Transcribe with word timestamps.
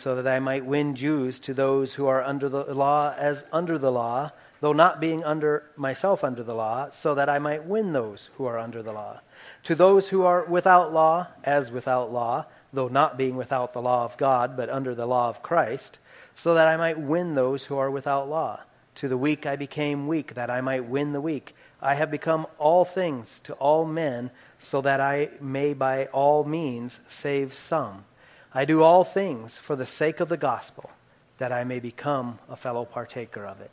so 0.00 0.14
that 0.14 0.28
I 0.28 0.38
might 0.38 0.64
win 0.64 0.94
Jews 0.94 1.40
to 1.40 1.52
those 1.52 1.94
who 1.94 2.06
are 2.06 2.22
under 2.22 2.48
the 2.48 2.72
law 2.72 3.12
as 3.18 3.44
under 3.50 3.78
the 3.78 3.90
law, 3.90 4.30
though 4.60 4.72
not 4.72 5.00
being 5.00 5.24
under 5.24 5.64
myself 5.74 6.22
under 6.22 6.44
the 6.44 6.54
law, 6.54 6.88
so 6.92 7.16
that 7.16 7.28
I 7.28 7.40
might 7.40 7.64
win 7.64 7.92
those 7.92 8.30
who 8.36 8.44
are 8.44 8.60
under 8.60 8.80
the 8.80 8.92
law. 8.92 9.18
To 9.64 9.74
those 9.74 10.08
who 10.08 10.22
are 10.22 10.44
without 10.44 10.92
law 10.92 11.26
as 11.42 11.72
without 11.72 12.12
law, 12.12 12.46
though 12.72 12.86
not 12.86 13.18
being 13.18 13.34
without 13.34 13.72
the 13.72 13.82
law 13.82 14.04
of 14.04 14.16
God, 14.18 14.56
but 14.56 14.70
under 14.70 14.94
the 14.94 15.04
law 15.04 15.30
of 15.30 15.42
Christ, 15.42 15.98
so 16.32 16.54
that 16.54 16.68
I 16.68 16.76
might 16.76 17.00
win 17.00 17.34
those 17.34 17.64
who 17.64 17.76
are 17.76 17.90
without 17.90 18.28
law. 18.28 18.60
To 18.94 19.08
the 19.08 19.18
weak 19.18 19.46
I 19.46 19.56
became 19.56 20.06
weak, 20.06 20.34
that 20.34 20.48
I 20.48 20.60
might 20.60 20.84
win 20.84 21.12
the 21.12 21.20
weak. 21.20 21.56
I 21.82 21.96
have 21.96 22.12
become 22.12 22.46
all 22.58 22.84
things 22.84 23.40
to 23.40 23.54
all 23.54 23.84
men, 23.84 24.30
so 24.60 24.80
that 24.80 25.00
I 25.00 25.30
may 25.40 25.74
by 25.74 26.06
all 26.06 26.44
means 26.44 27.00
save 27.08 27.52
some. 27.52 28.04
I 28.52 28.64
do 28.64 28.82
all 28.82 29.04
things 29.04 29.58
for 29.58 29.76
the 29.76 29.86
sake 29.86 30.20
of 30.20 30.28
the 30.28 30.36
gospel, 30.36 30.90
that 31.38 31.52
I 31.52 31.64
may 31.64 31.80
become 31.80 32.38
a 32.48 32.56
fellow 32.56 32.84
partaker 32.84 33.44
of 33.44 33.60
it. 33.60 33.70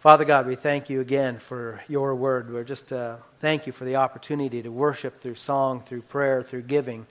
Father 0.00 0.24
God, 0.24 0.46
we 0.46 0.54
thank 0.54 0.90
you 0.90 1.00
again 1.00 1.38
for 1.38 1.82
your 1.88 2.14
word. 2.14 2.52
We're 2.52 2.64
just 2.64 2.92
uh, 2.92 3.16
thank 3.40 3.66
you 3.66 3.72
for 3.72 3.84
the 3.84 3.96
opportunity 3.96 4.62
to 4.62 4.68
worship 4.68 5.20
through 5.20 5.36
song, 5.36 5.82
through 5.86 6.02
prayer, 6.02 6.42
through 6.42 6.62
giving, 6.62 7.06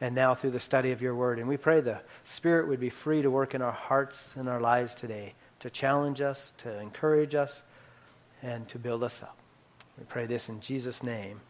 and 0.00 0.14
now 0.14 0.34
through 0.34 0.52
the 0.52 0.60
study 0.60 0.92
of 0.92 1.02
your 1.02 1.14
word. 1.14 1.38
And 1.38 1.48
we 1.48 1.56
pray 1.56 1.80
the 1.80 2.00
Spirit 2.24 2.68
would 2.68 2.80
be 2.80 2.90
free 2.90 3.22
to 3.22 3.30
work 3.30 3.54
in 3.54 3.62
our 3.62 3.72
hearts 3.72 4.34
and 4.36 4.48
our 4.48 4.60
lives 4.60 4.94
today, 4.94 5.34
to 5.60 5.70
challenge 5.70 6.20
us, 6.20 6.52
to 6.58 6.78
encourage 6.78 7.34
us, 7.34 7.62
and 8.42 8.68
to 8.68 8.78
build 8.78 9.02
us 9.02 9.22
up. 9.22 9.36
We 9.98 10.04
pray 10.04 10.26
this 10.26 10.48
in 10.48 10.60
Jesus' 10.60 11.02
name. 11.02 11.40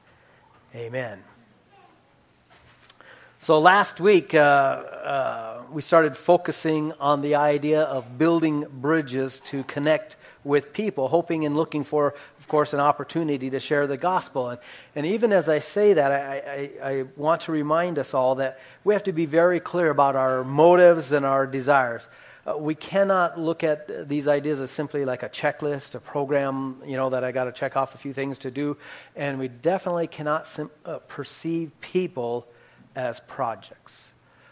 Amen. 0.75 1.23
So 3.47 3.61
last 3.61 4.01
week, 4.01 4.35
uh, 4.35 4.39
uh, 4.39 5.63
we 5.71 5.81
started 5.81 6.17
focusing 6.17 6.93
on 6.95 7.23
the 7.23 7.37
idea 7.37 7.83
of 7.83 8.19
building 8.19 8.67
bridges 8.69 9.39
to 9.45 9.63
connect 9.63 10.17
with 10.43 10.73
people, 10.73 11.07
hoping 11.07 11.47
and 11.47 11.57
looking 11.57 11.85
for, 11.85 12.17
of 12.41 12.49
course, 12.49 12.73
an 12.73 12.81
opportunity 12.81 13.49
to 13.51 13.61
share 13.61 13.87
the 13.87 13.97
gospel. 13.97 14.49
And, 14.49 14.61
and 14.97 15.07
even 15.07 15.33
as 15.33 15.49
I 15.49 15.61
say 15.61 15.93
that, 15.93 16.11
I, 16.11 16.71
I, 16.83 16.91
I 16.91 17.05
want 17.15 17.43
to 17.43 17.53
remind 17.53 18.01
us 18.01 18.15
all 18.15 18.35
that 18.35 18.59
we 18.83 18.95
have 18.95 19.05
to 19.05 19.13
be 19.13 19.27
very 19.27 19.61
clear 19.61 19.91
about 19.91 20.17
our 20.17 20.43
motives 20.43 21.13
and 21.13 21.25
our 21.25 21.47
desires. 21.47 22.03
Uh, 22.45 22.59
we 22.59 22.75
cannot 22.75 23.39
look 23.39 23.63
at 23.63 24.09
these 24.09 24.27
ideas 24.27 24.61
as 24.61 24.73
simply 24.73 25.05
like 25.05 25.23
a 25.23 25.29
checklist, 25.29 25.95
a 25.95 26.01
program, 26.01 26.83
you 26.85 26.97
know, 26.97 27.11
that 27.11 27.23
I 27.23 27.31
got 27.31 27.45
to 27.45 27.53
check 27.53 27.77
off 27.77 27.95
a 27.95 27.99
few 27.99 28.13
things 28.13 28.39
to 28.39 28.51
do. 28.51 28.77
And 29.15 29.39
we 29.39 29.47
definitely 29.47 30.09
cannot 30.09 30.49
sim- 30.49 30.73
uh, 30.85 30.99
perceive 31.07 31.71
people 31.81 32.49
as 32.97 33.21
projects. 33.21 34.11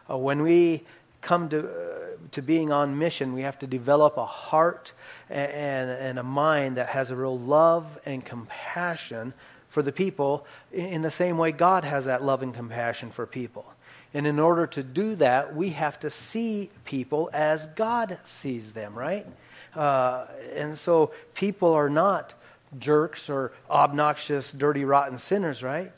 Uh, 0.08 0.16
when 0.16 0.42
we 0.42 0.84
come 1.22 1.48
to, 1.48 1.60
uh, 1.60 1.98
to 2.32 2.42
being 2.42 2.70
on 2.70 2.98
mission, 2.98 3.32
we 3.32 3.42
have 3.42 3.58
to 3.58 3.66
develop 3.66 4.16
a 4.18 4.26
heart 4.26 4.92
and, 5.30 5.90
and, 5.90 6.18
a 6.18 6.22
mind 6.22 6.76
that 6.76 6.88
has 6.90 7.10
a 7.10 7.16
real 7.16 7.38
love 7.38 7.86
and 8.04 8.24
compassion 8.24 9.32
for 9.70 9.82
the 9.82 9.90
people 9.90 10.46
in 10.70 11.00
the 11.02 11.10
same 11.10 11.38
way 11.38 11.50
God 11.50 11.84
has 11.84 12.04
that 12.04 12.22
love 12.22 12.42
and 12.42 12.54
compassion 12.54 13.10
for 13.10 13.26
people. 13.26 13.64
And 14.12 14.26
in 14.26 14.38
order 14.38 14.66
to 14.68 14.82
do 14.82 15.16
that, 15.16 15.56
we 15.56 15.70
have 15.70 15.98
to 16.00 16.10
see 16.10 16.70
people 16.84 17.30
as 17.32 17.66
God 17.68 18.18
sees 18.24 18.72
them, 18.72 18.94
right? 18.94 19.26
Uh, 19.74 20.26
and 20.54 20.78
so 20.78 21.12
people 21.34 21.72
are 21.72 21.88
not 21.88 22.34
jerks 22.78 23.28
or 23.28 23.52
obnoxious, 23.68 24.52
dirty, 24.52 24.84
rotten 24.84 25.18
sinners, 25.18 25.62
right? 25.62 25.92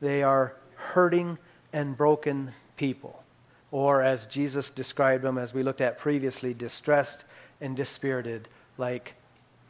They 0.00 0.22
are 0.22 0.54
hurting 0.74 1.38
and 1.74 1.96
broken 1.96 2.52
people. 2.76 3.22
Or, 3.70 4.00
as 4.00 4.26
Jesus 4.26 4.70
described 4.70 5.24
them, 5.24 5.36
as 5.36 5.52
we 5.52 5.64
looked 5.64 5.80
at 5.80 5.98
previously, 5.98 6.54
distressed 6.54 7.24
and 7.60 7.76
dispirited, 7.76 8.48
like 8.78 9.14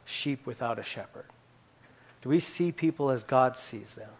sheep 0.05 0.47
without 0.47 0.79
a 0.79 0.83
shepherd. 0.83 1.25
Do 2.23 2.29
we 2.29 2.41
see 2.41 2.71
people 2.71 3.11
as 3.11 3.25
God 3.25 3.57
sees 3.57 3.95
them? 3.95 4.11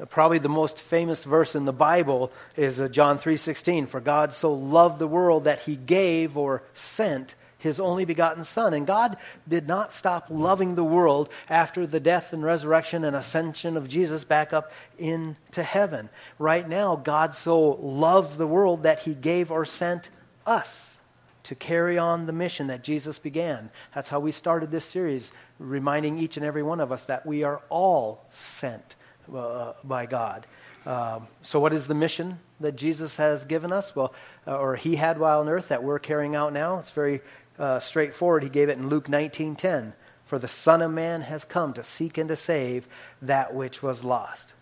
Uh, 0.00 0.06
probably 0.06 0.38
the 0.38 0.48
most 0.48 0.78
famous 0.78 1.24
verse 1.24 1.54
in 1.54 1.66
the 1.66 1.72
Bible 1.72 2.32
is 2.56 2.80
uh, 2.80 2.88
John 2.88 3.18
3:16, 3.18 3.86
"For 3.86 4.00
God 4.00 4.32
so 4.32 4.52
loved 4.54 4.98
the 4.98 5.06
world 5.06 5.44
that 5.44 5.60
he 5.60 5.76
gave 5.76 6.38
or 6.38 6.62
sent 6.72 7.34
his 7.60 7.78
only 7.78 8.04
begotten 8.04 8.42
Son. 8.42 8.74
And 8.74 8.86
God 8.86 9.16
did 9.48 9.68
not 9.68 9.94
stop 9.94 10.26
loving 10.28 10.74
the 10.74 10.84
world 10.84 11.28
after 11.48 11.86
the 11.86 12.00
death 12.00 12.32
and 12.32 12.42
resurrection 12.42 13.04
and 13.04 13.14
ascension 13.14 13.76
of 13.76 13.88
Jesus 13.88 14.24
back 14.24 14.52
up 14.52 14.72
into 14.98 15.62
heaven. 15.62 16.10
Right 16.38 16.68
now, 16.68 16.96
God 16.96 17.36
so 17.36 17.78
loves 17.80 18.36
the 18.36 18.46
world 18.46 18.82
that 18.82 19.00
he 19.00 19.14
gave 19.14 19.52
or 19.52 19.64
sent 19.64 20.08
us 20.46 20.98
to 21.44 21.54
carry 21.54 21.98
on 21.98 22.26
the 22.26 22.32
mission 22.32 22.66
that 22.68 22.82
Jesus 22.82 23.18
began. 23.18 23.70
That's 23.94 24.08
how 24.08 24.20
we 24.20 24.32
started 24.32 24.70
this 24.70 24.84
series, 24.84 25.32
reminding 25.58 26.18
each 26.18 26.36
and 26.36 26.44
every 26.44 26.62
one 26.62 26.80
of 26.80 26.92
us 26.92 27.04
that 27.06 27.26
we 27.26 27.44
are 27.44 27.60
all 27.68 28.24
sent 28.30 28.96
uh, 29.34 29.72
by 29.84 30.06
God. 30.06 30.46
Um, 30.86 31.26
so, 31.42 31.60
what 31.60 31.72
is 31.72 31.86
the 31.86 31.94
mission 31.94 32.40
that 32.60 32.76
Jesus 32.76 33.16
has 33.16 33.44
given 33.44 33.72
us? 33.72 33.94
Well, 33.94 34.14
uh, 34.46 34.56
or 34.56 34.76
he 34.76 34.96
had 34.96 35.18
while 35.18 35.40
on 35.40 35.48
earth 35.48 35.68
that 35.68 35.82
we're 35.82 35.98
carrying 35.98 36.34
out 36.34 36.52
now? 36.52 36.78
It's 36.78 36.90
very 36.90 37.20
uh, 37.60 37.78
straightforward. 37.78 38.42
He 38.42 38.48
gave 38.48 38.68
it 38.68 38.78
in 38.78 38.88
Luke 38.88 39.06
19:10. 39.06 39.92
For 40.24 40.38
the 40.38 40.48
Son 40.48 40.80
of 40.80 40.92
Man 40.92 41.22
has 41.22 41.44
come 41.44 41.72
to 41.74 41.84
seek 41.84 42.16
and 42.16 42.28
to 42.28 42.36
save 42.36 42.86
that 43.20 43.52
which 43.52 43.82
was 43.82 44.04
lost. 44.04 44.54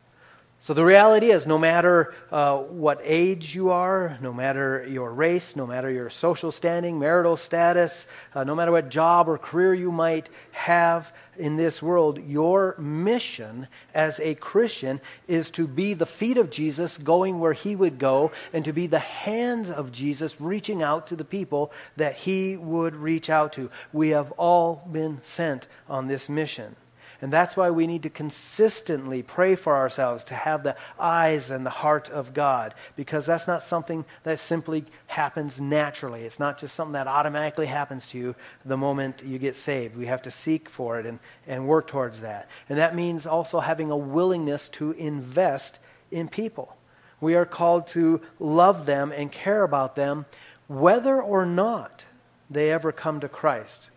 So 0.60 0.74
the 0.74 0.84
reality 0.84 1.30
is, 1.30 1.46
no 1.46 1.56
matter 1.56 2.14
uh, 2.32 2.56
what 2.56 3.00
age 3.04 3.54
you 3.54 3.70
are, 3.70 4.19
no 4.20 4.32
matter 4.32 4.84
your 4.88 5.12
race, 5.12 5.54
no 5.54 5.69
matter 5.69 5.88
your 5.88 6.10
social 6.10 6.50
standing, 6.50 6.98
marital 6.98 7.36
status, 7.36 8.08
uh, 8.34 8.42
no 8.42 8.56
matter 8.56 8.72
what 8.72 8.88
job 8.88 9.28
or 9.28 9.38
career 9.38 9.72
you 9.72 9.92
might 9.92 10.28
have 10.50 11.12
in 11.38 11.56
this 11.56 11.80
world, 11.80 12.18
your 12.26 12.74
mission 12.76 13.68
as 13.94 14.18
a 14.18 14.34
Christian 14.34 15.00
is 15.28 15.48
to 15.50 15.68
be 15.68 15.94
the 15.94 16.06
feet 16.06 16.36
of 16.36 16.50
Jesus 16.50 16.98
going 16.98 17.38
where 17.38 17.52
he 17.52 17.76
would 17.76 18.00
go 18.00 18.32
and 18.52 18.64
to 18.64 18.72
be 18.72 18.88
the 18.88 18.98
hands 18.98 19.70
of 19.70 19.92
Jesus 19.92 20.41
reaching 20.41 20.82
out 20.82 21.06
to 21.06 21.16
the 21.16 21.24
people 21.24 21.70
that 21.97 22.16
he 22.16 22.56
would 22.56 22.97
reach 22.97 23.30
out 23.30 23.52
to. 23.52 23.70
We 23.92 24.08
have 24.08 24.32
all 24.32 24.88
been 24.91 25.20
sent 25.22 25.68
on 25.88 26.08
this 26.08 26.28
mission. 26.28 26.74
And 27.20 27.32
that's 27.32 27.56
why 27.56 27.70
we 27.70 27.88
need 27.88 28.04
to 28.04 28.10
consistently 28.10 29.22
pray 29.22 29.56
for 29.56 29.74
ourselves 29.74 30.22
to 30.24 30.34
have 30.34 30.62
the 30.62 30.76
eyes 31.00 31.50
and 31.50 31.66
the 31.66 31.70
heart 31.70 32.08
of 32.08 32.32
God, 32.32 32.74
because 32.94 33.26
that's 33.26 33.48
not 33.48 33.64
something 33.64 34.04
that 34.22 34.38
simply 34.38 34.84
happens 35.08 35.60
naturally. 35.60 36.22
It's 36.22 36.38
not 36.38 36.58
just 36.58 36.76
something 36.76 36.92
that 36.92 37.08
automatically 37.08 37.66
happens 37.66 38.06
to 38.08 38.18
you 38.18 38.34
the 38.64 38.76
moment 38.76 39.24
you 39.24 39.38
get 39.38 39.56
saved. 39.56 39.96
We 39.96 40.06
have 40.06 40.22
to 40.22 40.30
seek 40.30 40.68
for 40.68 41.00
it 41.00 41.06
and, 41.06 41.18
and 41.48 41.66
work 41.66 41.88
towards 41.88 42.20
that. 42.20 42.48
And 42.68 42.78
that 42.78 42.94
means 42.94 43.26
also 43.26 43.58
having 43.58 43.90
a 43.90 43.96
willingness 43.96 44.68
to 44.70 44.92
invest 44.92 45.80
in 46.12 46.28
people. 46.28 46.76
We 47.20 47.34
are 47.34 47.44
called 47.44 47.88
to 47.88 48.20
love 48.38 48.86
them 48.86 49.10
and 49.10 49.32
care 49.32 49.64
about 49.64 49.96
them, 49.96 50.26
whether 50.68 51.20
or 51.20 51.44
not 51.44 52.04
they 52.48 52.70
ever 52.70 52.92
come 52.92 53.18
to 53.20 53.28
Christ 53.28 53.88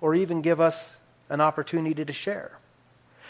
or 0.00 0.14
even 0.14 0.40
give 0.40 0.58
us 0.58 0.96
an 1.28 1.42
opportunity 1.42 2.02
to 2.02 2.12
share. 2.14 2.58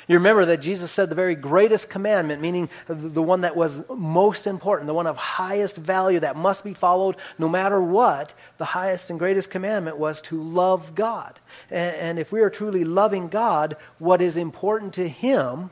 You 0.08 0.16
remember 0.16 0.44
that 0.46 0.60
Jesus 0.60 0.90
said 0.90 1.08
the 1.08 1.14
very 1.14 1.34
greatest 1.34 1.88
commandment, 1.88 2.42
meaning 2.42 2.68
the 2.88 3.22
one 3.22 3.42
that 3.42 3.56
was 3.56 3.82
most 3.88 4.46
important, 4.46 4.86
the 4.86 4.94
one 4.94 5.06
of 5.06 5.16
highest 5.16 5.76
value 5.76 6.20
that 6.20 6.36
must 6.36 6.64
be 6.64 6.74
followed 6.74 7.16
no 7.38 7.48
matter 7.48 7.80
what, 7.80 8.34
the 8.58 8.64
highest 8.64 9.10
and 9.10 9.18
greatest 9.18 9.50
commandment 9.50 9.98
was 9.98 10.20
to 10.22 10.42
love 10.42 10.94
God. 10.94 11.38
And 11.70 12.18
if 12.18 12.32
we 12.32 12.40
are 12.40 12.50
truly 12.50 12.84
loving 12.84 13.28
God, 13.28 13.76
what 13.98 14.20
is 14.20 14.36
important 14.36 14.94
to 14.94 15.08
Him 15.08 15.70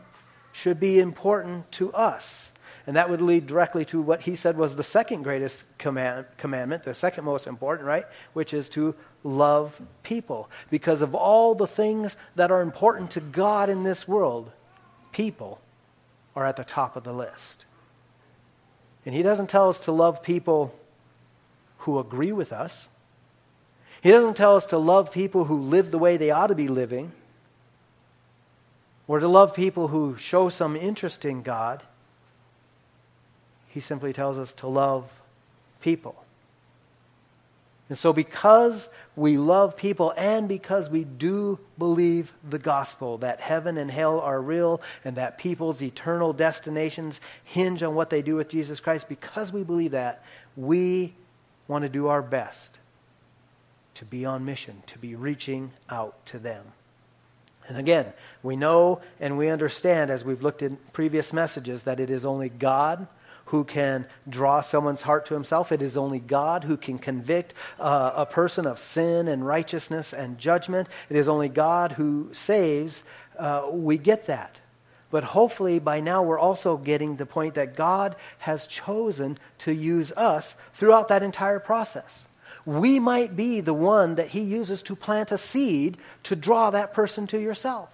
should 0.52 0.80
be 0.80 0.98
important 0.98 1.70
to 1.72 1.92
us. 1.92 2.49
And 2.86 2.96
that 2.96 3.10
would 3.10 3.20
lead 3.20 3.46
directly 3.46 3.84
to 3.86 4.00
what 4.00 4.22
he 4.22 4.34
said 4.36 4.56
was 4.56 4.74
the 4.74 4.82
second 4.82 5.22
greatest 5.22 5.64
command, 5.78 6.26
commandment, 6.38 6.82
the 6.82 6.94
second 6.94 7.24
most 7.24 7.46
important, 7.46 7.86
right? 7.86 8.06
Which 8.32 8.54
is 8.54 8.68
to 8.70 8.94
love 9.22 9.80
people. 10.02 10.50
Because 10.70 11.02
of 11.02 11.14
all 11.14 11.54
the 11.54 11.66
things 11.66 12.16
that 12.36 12.50
are 12.50 12.62
important 12.62 13.10
to 13.12 13.20
God 13.20 13.68
in 13.68 13.82
this 13.82 14.08
world, 14.08 14.50
people 15.12 15.60
are 16.34 16.46
at 16.46 16.56
the 16.56 16.64
top 16.64 16.96
of 16.96 17.04
the 17.04 17.12
list. 17.12 17.66
And 19.04 19.14
he 19.14 19.22
doesn't 19.22 19.48
tell 19.48 19.68
us 19.68 19.78
to 19.80 19.92
love 19.92 20.22
people 20.22 20.74
who 21.78 21.98
agree 21.98 22.32
with 22.32 22.52
us. 22.52 22.88
He 24.02 24.10
doesn't 24.10 24.36
tell 24.36 24.56
us 24.56 24.66
to 24.66 24.78
love 24.78 25.12
people 25.12 25.44
who 25.44 25.58
live 25.60 25.90
the 25.90 25.98
way 25.98 26.16
they 26.16 26.30
ought 26.30 26.48
to 26.48 26.54
be 26.54 26.68
living, 26.68 27.12
or 29.06 29.18
to 29.20 29.28
love 29.28 29.54
people 29.54 29.88
who 29.88 30.16
show 30.16 30.48
some 30.48 30.76
interest 30.76 31.24
in 31.24 31.42
God. 31.42 31.82
He 33.70 33.80
simply 33.80 34.12
tells 34.12 34.38
us 34.38 34.52
to 34.54 34.66
love 34.66 35.08
people. 35.80 36.24
And 37.88 37.98
so, 37.98 38.12
because 38.12 38.88
we 39.16 39.36
love 39.36 39.76
people 39.76 40.12
and 40.16 40.48
because 40.48 40.88
we 40.88 41.02
do 41.02 41.58
believe 41.76 42.32
the 42.48 42.58
gospel 42.58 43.18
that 43.18 43.40
heaven 43.40 43.78
and 43.78 43.90
hell 43.90 44.20
are 44.20 44.40
real 44.40 44.80
and 45.04 45.16
that 45.16 45.38
people's 45.38 45.82
eternal 45.82 46.32
destinations 46.32 47.20
hinge 47.42 47.82
on 47.82 47.96
what 47.96 48.10
they 48.10 48.22
do 48.22 48.36
with 48.36 48.48
Jesus 48.48 48.78
Christ, 48.78 49.08
because 49.08 49.52
we 49.52 49.64
believe 49.64 49.90
that, 49.90 50.22
we 50.56 51.14
want 51.66 51.82
to 51.82 51.88
do 51.88 52.06
our 52.06 52.22
best 52.22 52.78
to 53.94 54.04
be 54.04 54.24
on 54.24 54.44
mission, 54.44 54.82
to 54.86 54.98
be 54.98 55.16
reaching 55.16 55.72
out 55.88 56.24
to 56.26 56.38
them. 56.38 56.64
And 57.68 57.76
again, 57.76 58.12
we 58.42 58.56
know 58.56 59.00
and 59.20 59.36
we 59.36 59.48
understand, 59.48 60.10
as 60.10 60.24
we've 60.24 60.42
looked 60.42 60.62
in 60.62 60.76
previous 60.92 61.32
messages, 61.32 61.82
that 61.84 62.00
it 62.00 62.08
is 62.08 62.24
only 62.24 62.48
God 62.48 63.06
who 63.50 63.64
can 63.64 64.06
draw 64.28 64.60
someone's 64.60 65.02
heart 65.02 65.26
to 65.26 65.34
himself. 65.34 65.70
It 65.70 65.82
is 65.82 65.96
only 65.96 66.18
God 66.18 66.64
who 66.64 66.76
can 66.76 66.98
convict 66.98 67.54
uh, 67.78 68.12
a 68.16 68.26
person 68.26 68.66
of 68.66 68.78
sin 68.78 69.28
and 69.28 69.46
righteousness 69.46 70.12
and 70.12 70.38
judgment. 70.38 70.88
It 71.08 71.16
is 71.16 71.28
only 71.28 71.48
God 71.48 71.92
who 71.92 72.30
saves. 72.32 73.04
Uh, 73.38 73.66
we 73.70 73.98
get 73.98 74.26
that. 74.26 74.56
But 75.10 75.24
hopefully 75.24 75.78
by 75.78 76.00
now 76.00 76.22
we're 76.22 76.38
also 76.38 76.76
getting 76.76 77.16
the 77.16 77.26
point 77.26 77.54
that 77.54 77.76
God 77.76 78.16
has 78.38 78.66
chosen 78.66 79.38
to 79.58 79.72
use 79.72 80.12
us 80.12 80.56
throughout 80.74 81.08
that 81.08 81.22
entire 81.22 81.58
process 81.60 82.26
we 82.66 82.98
might 82.98 83.36
be 83.36 83.60
the 83.60 83.74
one 83.74 84.16
that 84.16 84.28
he 84.28 84.40
uses 84.40 84.82
to 84.82 84.94
plant 84.94 85.32
a 85.32 85.38
seed 85.38 85.96
to 86.24 86.36
draw 86.36 86.70
that 86.70 86.92
person 86.92 87.26
to 87.28 87.40
yourself. 87.40 87.88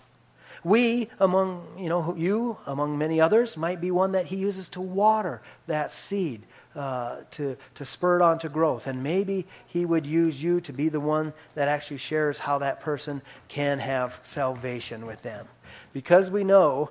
We, 0.67 1.11
among, 1.21 1.65
you 1.79 1.89
know, 1.89 2.17
you, 2.19 2.57
among 2.67 2.99
many 2.99 3.21
others, 3.21 3.57
might 3.57 3.81
be 3.81 3.93
one 3.93 4.11
that 4.13 4.27
he 4.27 4.35
uses 4.35 4.69
to 4.71 4.81
water 4.81 5.41
that 5.69 5.93
seed, 5.93 6.43
uh, 6.75 7.19
to, 7.31 7.57
to 7.77 7.85
spur 7.85 8.17
it 8.17 8.23
on 8.23 8.41
to 8.41 8.49
growth. 8.49 8.89
And 8.89 9.01
maybe 9.01 9.47
he 9.69 9.85
would 9.85 10.05
use 10.05 10.43
you 10.43 10.61
to 10.63 10.73
be 10.73 10.89
the 10.89 10.99
one 10.99 11.35
that 11.55 11.69
actually 11.69 11.99
shares 11.99 12.41
how 12.41 12.59
that 12.59 12.81
person 12.81 13.23
can 13.47 13.79
have 13.79 14.19
salvation 14.25 15.07
with 15.07 15.23
them. 15.23 15.47
Because 15.93 16.33
we 16.33 16.43
know, 16.43 16.91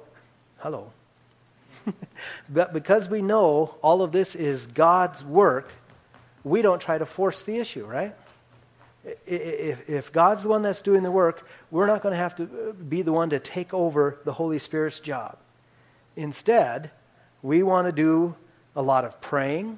hello, 0.59 0.93
but 2.49 2.71
because 2.71 3.09
we 3.09 3.21
know 3.21 3.75
all 3.81 4.01
of 4.01 4.13
this 4.13 4.35
is 4.35 4.67
God's 4.67 5.21
work, 5.21 5.69
we 6.45 6.61
don't 6.61 6.79
try 6.79 6.97
to 6.97 7.05
force 7.05 7.41
the 7.41 7.57
issue, 7.57 7.85
right? 7.85 8.15
If, 9.27 9.89
if 9.89 10.11
God's 10.11 10.43
the 10.43 10.49
one 10.49 10.63
that's 10.63 10.81
doing 10.81 11.03
the 11.03 11.11
work, 11.11 11.47
we're 11.69 11.85
not 11.85 12.01
going 12.01 12.13
to 12.13 12.17
have 12.17 12.35
to 12.37 12.73
be 12.73 13.03
the 13.03 13.11
one 13.11 13.29
to 13.29 13.39
take 13.39 13.73
over 13.73 14.17
the 14.25 14.33
Holy 14.33 14.57
Spirit's 14.57 14.99
job. 14.99 15.37
Instead, 16.15 16.91
we 17.43 17.61
want 17.61 17.87
to 17.87 17.91
do 17.91 18.35
a 18.75 18.81
lot 18.81 19.05
of 19.05 19.21
praying, 19.21 19.77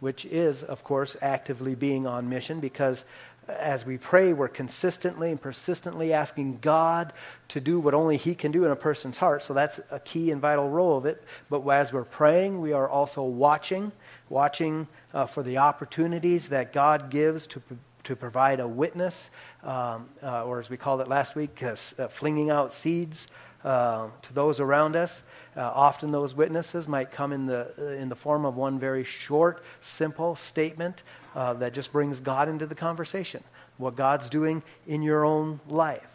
which 0.00 0.24
is, 0.24 0.62
of 0.64 0.82
course, 0.82 1.16
actively 1.22 1.74
being 1.74 2.06
on 2.06 2.28
mission 2.28 2.58
because 2.58 3.04
as 3.48 3.84
we 3.84 3.98
pray, 3.98 4.32
we're 4.32 4.48
consistently 4.48 5.30
and 5.30 5.40
persistently 5.40 6.12
asking 6.12 6.58
God 6.60 7.12
to 7.48 7.60
do 7.60 7.80
what 7.80 7.92
only 7.92 8.16
He 8.16 8.34
can 8.34 8.52
do 8.52 8.64
in 8.64 8.70
a 8.70 8.76
person's 8.76 9.18
heart. 9.18 9.42
So 9.42 9.52
that's 9.52 9.80
a 9.90 9.98
key 9.98 10.30
and 10.30 10.40
vital 10.40 10.68
role 10.68 10.96
of 10.96 11.06
it. 11.06 11.22
But 11.50 11.66
as 11.68 11.92
we're 11.92 12.04
praying, 12.04 12.60
we 12.60 12.72
are 12.72 12.88
also 12.88 13.22
watching, 13.22 13.90
watching 14.28 14.86
uh, 15.12 15.26
for 15.26 15.42
the 15.42 15.58
opportunities 15.58 16.48
that 16.48 16.72
God 16.72 17.10
gives 17.10 17.46
to, 17.48 17.62
to 18.04 18.16
provide 18.16 18.60
a 18.60 18.66
witness, 18.66 19.30
um, 19.62 20.08
uh, 20.22 20.44
or 20.44 20.58
as 20.58 20.68
we 20.68 20.76
called 20.76 21.00
it 21.00 21.08
last 21.08 21.34
week, 21.34 21.62
uh, 21.62 21.76
uh 21.98 22.08
flinging 22.08 22.50
out 22.50 22.72
seeds 22.72 23.28
uh, 23.64 24.08
to 24.22 24.32
those 24.32 24.60
around 24.60 24.96
us. 24.96 25.22
Uh, 25.56 25.60
often 25.60 26.10
those 26.10 26.34
witnesses 26.34 26.88
might 26.88 27.10
come 27.10 27.32
in 27.32 27.46
the, 27.46 27.96
in 28.00 28.08
the 28.08 28.16
form 28.16 28.44
of 28.44 28.56
one 28.56 28.78
very 28.78 29.04
short, 29.04 29.62
simple 29.80 30.34
statement 30.34 31.02
that 31.34 31.72
just 31.72 31.92
brings 31.92 32.20
God 32.20 32.48
into 32.48 32.66
the 32.66 32.74
conversation, 32.74 33.42
what 33.76 33.94
God's 33.96 34.28
doing 34.28 34.62
in 34.86 35.02
your 35.02 35.24
own 35.24 35.60
life. 35.68 36.12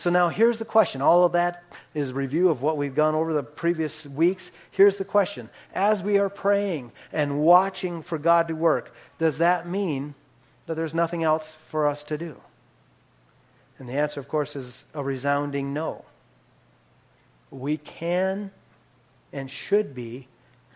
So 0.00 0.08
now 0.08 0.30
here's 0.30 0.58
the 0.58 0.64
question. 0.64 1.02
All 1.02 1.24
of 1.24 1.32
that 1.32 1.62
is 1.92 2.14
review 2.14 2.48
of 2.48 2.62
what 2.62 2.78
we've 2.78 2.94
gone 2.94 3.14
over 3.14 3.34
the 3.34 3.42
previous 3.42 4.06
weeks. 4.06 4.50
Here's 4.70 4.96
the 4.96 5.04
question. 5.04 5.50
As 5.74 6.02
we 6.02 6.16
are 6.16 6.30
praying 6.30 6.92
and 7.12 7.40
watching 7.40 8.02
for 8.02 8.16
God 8.16 8.48
to 8.48 8.54
work, 8.54 8.94
does 9.18 9.38
that 9.38 9.68
mean 9.68 10.14
that 10.70 10.76
there's 10.76 10.94
nothing 10.94 11.24
else 11.24 11.52
for 11.68 11.86
us 11.86 12.04
to 12.04 12.16
do? 12.16 12.36
And 13.78 13.88
the 13.88 13.94
answer, 13.94 14.20
of 14.20 14.28
course, 14.28 14.56
is 14.56 14.84
a 14.94 15.02
resounding 15.02 15.72
no. 15.72 16.04
We 17.50 17.76
can 17.76 18.50
and 19.32 19.50
should 19.50 19.94
be 19.94 20.28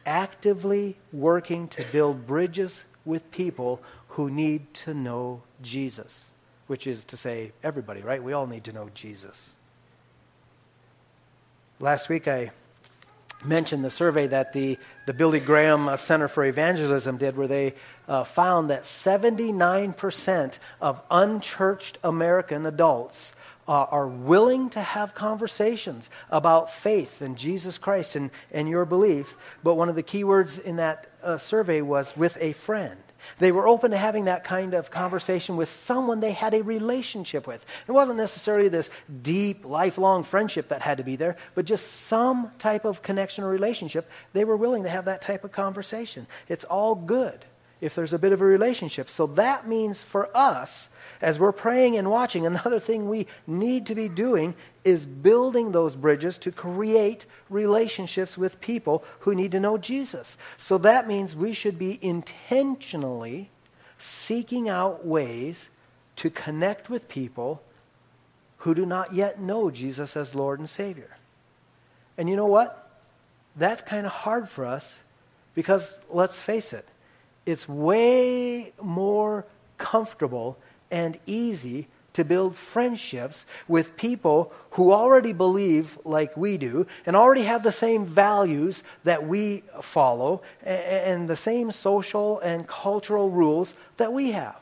actively 0.05 0.96
working 1.12 1.69
to 1.69 1.85
build 1.93 2.26
bridges 2.26 2.85
with 3.05 3.31
people 3.31 3.81
who 4.08 4.31
need 4.31 4.73
to 4.75 4.94
know 4.94 5.43
Jesus 5.62 6.31
which 6.67 6.87
is 6.87 7.05
to 7.05 7.17
say, 7.17 7.52
everybody, 7.62 8.00
right? 8.00 8.23
We 8.23 8.32
all 8.32 8.47
need 8.47 8.64
to 8.64 8.73
know 8.73 8.88
Jesus. 8.94 9.50
Last 11.81 12.08
week 12.08 12.26
I 12.29 12.52
mentioned 13.44 13.85
the 13.85 13.91
survey 13.91 14.26
that 14.29 14.52
the, 14.52 14.79
the 15.06 15.12
Billy 15.12 15.41
Graham 15.41 15.88
uh, 15.88 15.96
Center 15.96 16.29
for 16.29 16.44
Evangelism 16.44 17.19
did, 17.19 17.37
where 17.37 17.49
they 17.49 17.75
uh, 18.08 18.25
found 18.25 18.70
that 18.70 18.85
79% 18.85 20.58
of 20.81 21.00
unchurched 21.11 21.99
American 22.02 22.67
adults 22.67 23.32
uh, 23.67 23.85
are 23.85 24.06
willing 24.06 24.69
to 24.70 24.81
have 24.81 25.14
conversations 25.14 26.11
about 26.31 26.70
faith 26.70 27.23
and 27.23 27.37
Jesus 27.37 27.79
Christ 27.79 28.17
and, 28.17 28.31
and 28.52 28.69
your 28.69 28.85
belief. 28.85 29.37
But 29.62 29.75
one 29.75 29.88
of 29.88 29.94
the 29.94 30.02
key 30.02 30.25
words 30.25 30.58
in 30.58 30.76
that 30.76 31.06
uh, 31.23 31.38
survey 31.38 31.81
was 31.81 32.17
with 32.17 32.37
a 32.40 32.52
friend. 32.52 32.97
They 33.38 33.53
were 33.53 33.67
open 33.67 33.91
to 33.91 33.97
having 33.97 34.25
that 34.26 34.44
kind 34.44 34.75
of 34.75 34.91
conversation 34.91 35.56
with 35.56 35.71
someone 35.71 36.21
they 36.21 36.32
had 36.32 36.55
a 36.55 36.62
relationship 36.62 37.47
with. 37.47 37.65
It 37.87 37.93
wasn't 37.93 38.19
necessarily 38.19 38.69
this 38.69 38.91
deep, 39.23 39.65
lifelong 39.65 40.25
friendship 40.25 40.69
that 40.69 40.82
had 40.82 40.99
to 40.99 41.05
be 41.05 41.17
there, 41.17 41.37
but 41.55 41.65
just 41.65 41.87
some 42.03 42.50
type 42.59 42.85
of 42.85 43.03
connection 43.03 43.44
or 43.44 43.49
relationship. 43.49 44.09
They 44.32 44.44
were 44.44 44.56
willing 44.56 44.85
to 44.85 44.91
have 44.91 45.06
that 45.06 45.23
type 45.23 45.44
of 45.44 45.53
conversation. 45.53 46.26
It's 46.49 46.65
all 46.65 46.94
good 46.94 47.44
if 47.81 47.94
there's 47.94 48.12
a 48.12 48.19
bit 48.19 48.32
of 48.32 48.41
a 48.41 48.44
relationship. 48.44 49.11
So 49.11 49.26
that 49.29 49.69
means 49.69 50.03
for 50.03 50.35
us, 50.37 50.88
as 51.21 51.38
we're 51.38 51.53
praying 51.53 51.97
and 51.97 52.11
watching, 52.11 52.47
another 52.47 52.81
thing 52.81 53.09
we 53.09 53.26
need 53.47 53.87
to 53.87 53.94
be 53.94 54.09
doing 54.09 54.55
is 54.85 55.06
building 55.06 55.73
those 55.73 55.97
bridges 55.97 56.38
to 56.38 56.53
create 56.53 57.26
relationships 57.49 58.37
with 58.37 58.61
people 58.61 59.05
who 59.21 59.35
need 59.35 59.53
to 59.53 59.61
know 59.61 59.79
Jesus. 59.79 60.37
So 60.59 60.79
that 60.79 61.09
means 61.09 61.35
we 61.35 61.53
should 61.53 61.79
be 61.79 61.99
intentionally 62.03 63.50
seeking 63.99 64.69
out 64.69 65.06
ways 65.06 65.69
to 66.17 66.31
connect 66.31 66.91
with 66.91 67.09
people 67.09 67.62
who 68.59 68.75
do 68.75 68.87
not 68.87 69.15
yet 69.15 69.41
know 69.41 69.71
Jesus 69.71 70.17
as 70.17 70.35
Lord 70.35 70.59
and 70.59 70.69
Savior. 70.69 71.17
And 72.17 72.29
you 72.29 72.37
know 72.37 72.47
what? 72.47 72.91
That's 73.56 73.82
kind 73.82 74.06
of 74.06 74.12
hard 74.12 74.49
for 74.49 74.65
us 74.65 74.99
because, 75.55 75.99
let's 76.11 76.38
face 76.38 76.73
it, 76.73 76.87
it's 77.46 77.69
way 77.69 78.73
more 78.81 79.44
comfortable 79.79 80.56
and 80.90 81.19
easy 81.26 81.88
to 82.14 82.25
build 82.25 82.57
friendships 82.57 83.45
with 83.66 83.97
people 83.97 84.52
who 84.73 84.92
already 84.92 85.33
believe 85.33 85.99
like 86.04 86.37
we 86.37 86.57
do 86.57 86.87
and 87.04 87.16
already 87.16 87.42
have 87.42 87.62
the 87.62 87.73
same 87.73 88.07
values 88.07 88.83
that 89.02 89.26
we 89.26 89.62
follow 89.83 90.40
and 90.62 91.28
the 91.28 91.37
same 91.37 91.73
social 91.73 92.38
and 92.40 92.66
cultural 92.69 93.30
rules 93.30 93.75
that 93.97 94.12
we 94.12 94.30
have. 94.30 94.57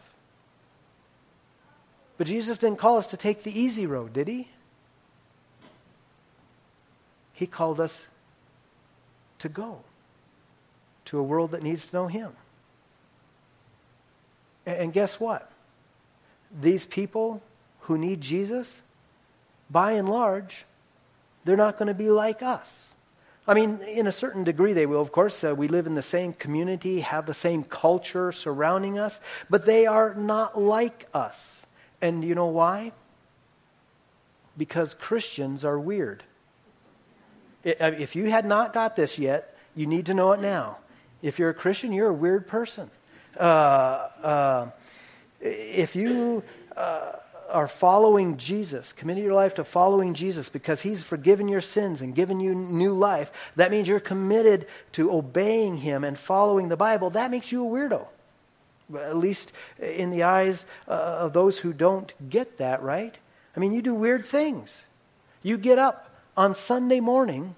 But 2.16 2.26
Jesus 2.26 2.56
didn't 2.58 2.78
call 2.78 2.96
us 2.96 3.06
to 3.08 3.16
take 3.16 3.42
the 3.42 3.58
easy 3.58 3.86
road, 3.86 4.12
did 4.12 4.28
he? 4.28 4.48
He 7.34 7.46
called 7.46 7.80
us 7.80 8.06
to 9.40 9.48
go 9.48 9.80
to 11.06 11.18
a 11.18 11.22
world 11.22 11.50
that 11.50 11.62
needs 11.62 11.84
to 11.86 11.96
know 11.96 12.06
him. 12.06 12.32
And 14.66 14.92
guess 14.92 15.18
what? 15.18 15.50
These 16.60 16.86
people 16.86 17.42
who 17.82 17.98
need 17.98 18.20
Jesus, 18.20 18.82
by 19.70 19.92
and 19.92 20.08
large, 20.08 20.64
they're 21.44 21.56
not 21.56 21.78
going 21.78 21.88
to 21.88 21.94
be 21.94 22.10
like 22.10 22.42
us. 22.42 22.94
I 23.46 23.54
mean, 23.54 23.80
in 23.80 24.06
a 24.06 24.12
certain 24.12 24.44
degree, 24.44 24.72
they 24.72 24.86
will, 24.86 25.00
of 25.00 25.10
course. 25.10 25.42
Uh, 25.42 25.52
we 25.52 25.66
live 25.66 25.88
in 25.88 25.94
the 25.94 26.02
same 26.02 26.32
community, 26.32 27.00
have 27.00 27.26
the 27.26 27.34
same 27.34 27.64
culture 27.64 28.30
surrounding 28.30 29.00
us, 29.00 29.20
but 29.50 29.66
they 29.66 29.86
are 29.86 30.14
not 30.14 30.60
like 30.60 31.08
us. 31.12 31.62
And 32.00 32.22
you 32.22 32.36
know 32.36 32.46
why? 32.46 32.92
Because 34.56 34.94
Christians 34.94 35.64
are 35.64 35.78
weird. 35.78 36.22
If 37.64 38.14
you 38.14 38.30
had 38.30 38.44
not 38.44 38.72
got 38.72 38.94
this 38.94 39.18
yet, 39.18 39.56
you 39.74 39.86
need 39.86 40.06
to 40.06 40.14
know 40.14 40.32
it 40.32 40.40
now. 40.40 40.78
If 41.20 41.38
you're 41.38 41.50
a 41.50 41.54
Christian, 41.54 41.92
you're 41.92 42.08
a 42.08 42.12
weird 42.12 42.46
person. 42.46 42.90
Uh, 43.38 44.08
uh, 44.22 44.70
if 45.40 45.96
you 45.96 46.42
uh, 46.76 47.12
are 47.50 47.68
following 47.68 48.36
Jesus, 48.36 48.92
committing 48.92 49.24
your 49.24 49.34
life 49.34 49.54
to 49.54 49.64
following 49.64 50.14
Jesus 50.14 50.48
because 50.48 50.80
He's 50.80 51.02
forgiven 51.02 51.48
your 51.48 51.60
sins 51.60 52.00
and 52.00 52.14
given 52.14 52.40
you 52.40 52.54
new 52.54 52.92
life, 52.92 53.30
that 53.56 53.70
means 53.70 53.88
you're 53.88 54.00
committed 54.00 54.66
to 54.92 55.12
obeying 55.12 55.78
Him 55.78 56.04
and 56.04 56.18
following 56.18 56.68
the 56.68 56.76
Bible. 56.76 57.10
That 57.10 57.30
makes 57.30 57.52
you 57.52 57.66
a 57.66 57.70
weirdo. 57.70 58.06
At 58.96 59.16
least 59.16 59.52
in 59.80 60.10
the 60.10 60.24
eyes 60.24 60.64
uh, 60.86 60.92
of 60.92 61.32
those 61.32 61.58
who 61.58 61.72
don't 61.72 62.12
get 62.28 62.58
that, 62.58 62.82
right? 62.82 63.16
I 63.56 63.60
mean, 63.60 63.72
you 63.72 63.82
do 63.82 63.94
weird 63.94 64.26
things. 64.26 64.82
You 65.42 65.56
get 65.58 65.78
up 65.78 66.10
on 66.36 66.54
Sunday 66.54 67.00
morning 67.00 67.54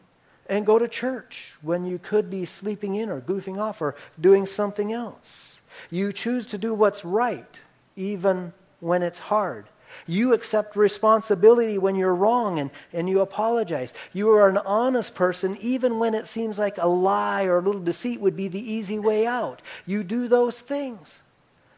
and 0.49 0.67
go 0.67 0.79
to 0.79 0.89
church 0.89 1.55
when 1.63 1.85
you 1.85 1.99
could 1.99 2.31
be 2.31 2.45
sleeping 2.45 2.95
in 2.97 3.11
or 3.11 3.21
goofing 3.21 3.59
off 3.59 3.81
or 3.81 3.95
doing 4.21 4.47
something 4.47 4.93
else. 4.93 5.61
You 5.91 6.13
choose 6.13 6.47
to 6.47 6.59
do 6.59 6.75
what's 6.75 7.05
right, 7.05 7.61
even 7.97 8.53
when 8.81 9.03
it's 9.03 9.19
hard. 9.19 9.67
You 10.07 10.33
accept 10.33 10.77
responsibility 10.77 11.79
when 11.79 11.95
you're 11.95 12.15
wrong 12.15 12.59
and, 12.59 12.71
and 12.93 13.09
you 13.09 13.21
apologize. 13.21 13.93
You 14.13 14.31
are 14.31 14.49
an 14.49 14.59
honest 14.59 15.15
person 15.15 15.57
even 15.61 15.99
when 15.99 16.15
it 16.15 16.27
seems 16.27 16.59
like 16.59 16.79
a 16.79 16.87
lie 16.89 17.45
or 17.45 17.59
a 17.59 17.63
little 17.63 17.81
deceit 17.81 18.21
would 18.21 18.37
be 18.37 18.49
the 18.49 18.73
easy 18.73 18.99
way 18.99 19.27
out. 19.27 19.63
You 19.87 20.03
do 20.03 20.27
those 20.29 20.61
things. 20.61 21.23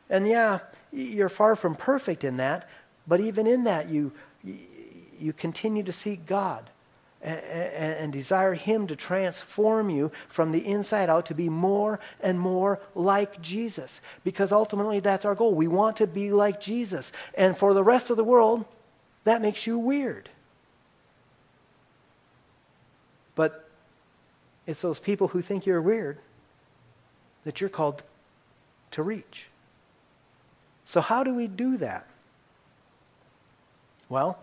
And 0.09 0.27
yeah, 0.27 0.61
you're 0.93 1.29
far 1.29 1.57
from 1.57 1.75
perfect 1.75 2.25
in 2.25 2.39
that, 2.39 2.69
but 3.07 3.21
even 3.21 3.47
in 3.47 3.65
that, 3.65 3.91
you, 3.91 4.13
you 5.21 5.33
continue 5.33 5.83
to 5.83 5.93
seek 5.93 6.27
God 6.27 6.71
and, 7.27 7.95
and, 7.95 8.13
desire 8.13 8.55
Him 8.55 8.87
to 8.87 8.95
transform 8.95 9.91
you 9.91 10.13
from 10.29 10.53
the 10.53 10.65
inside 10.65 11.11
out 11.11 11.27
to 11.27 11.35
be 11.35 11.49
more 11.49 11.99
and 12.21 12.39
more 12.39 12.79
like 12.95 13.43
Jesus. 13.43 14.01
Because 14.23 14.53
ultimately, 14.53 15.01
that's 15.01 15.25
our 15.25 15.35
goal. 15.35 15.53
We 15.53 15.67
want 15.67 15.97
to 15.97 16.07
be 16.07 16.31
like 16.31 16.61
Jesus. 16.61 17.11
And 17.35 17.59
for 17.59 17.75
the 17.75 17.83
rest 17.83 18.11
of 18.11 18.17
the 18.17 18.25
world, 18.25 18.65
that 19.25 19.43
makes 19.43 19.67
you 19.67 19.77
weird. 19.77 20.31
But 23.35 23.69
it's 24.67 24.81
those 24.81 25.01
people 25.01 25.29
who 25.29 25.43
think 25.43 25.67
you're 25.67 25.83
weird 25.83 26.19
that 27.45 27.61
you're 27.61 27.71
called 27.71 28.05
to 28.93 29.03
reach. 29.03 29.47
So, 30.85 31.01
how 31.01 31.25
do 31.25 31.35
we 31.35 31.49
do 31.49 31.77
that? 31.79 32.07
Well, 34.09 34.39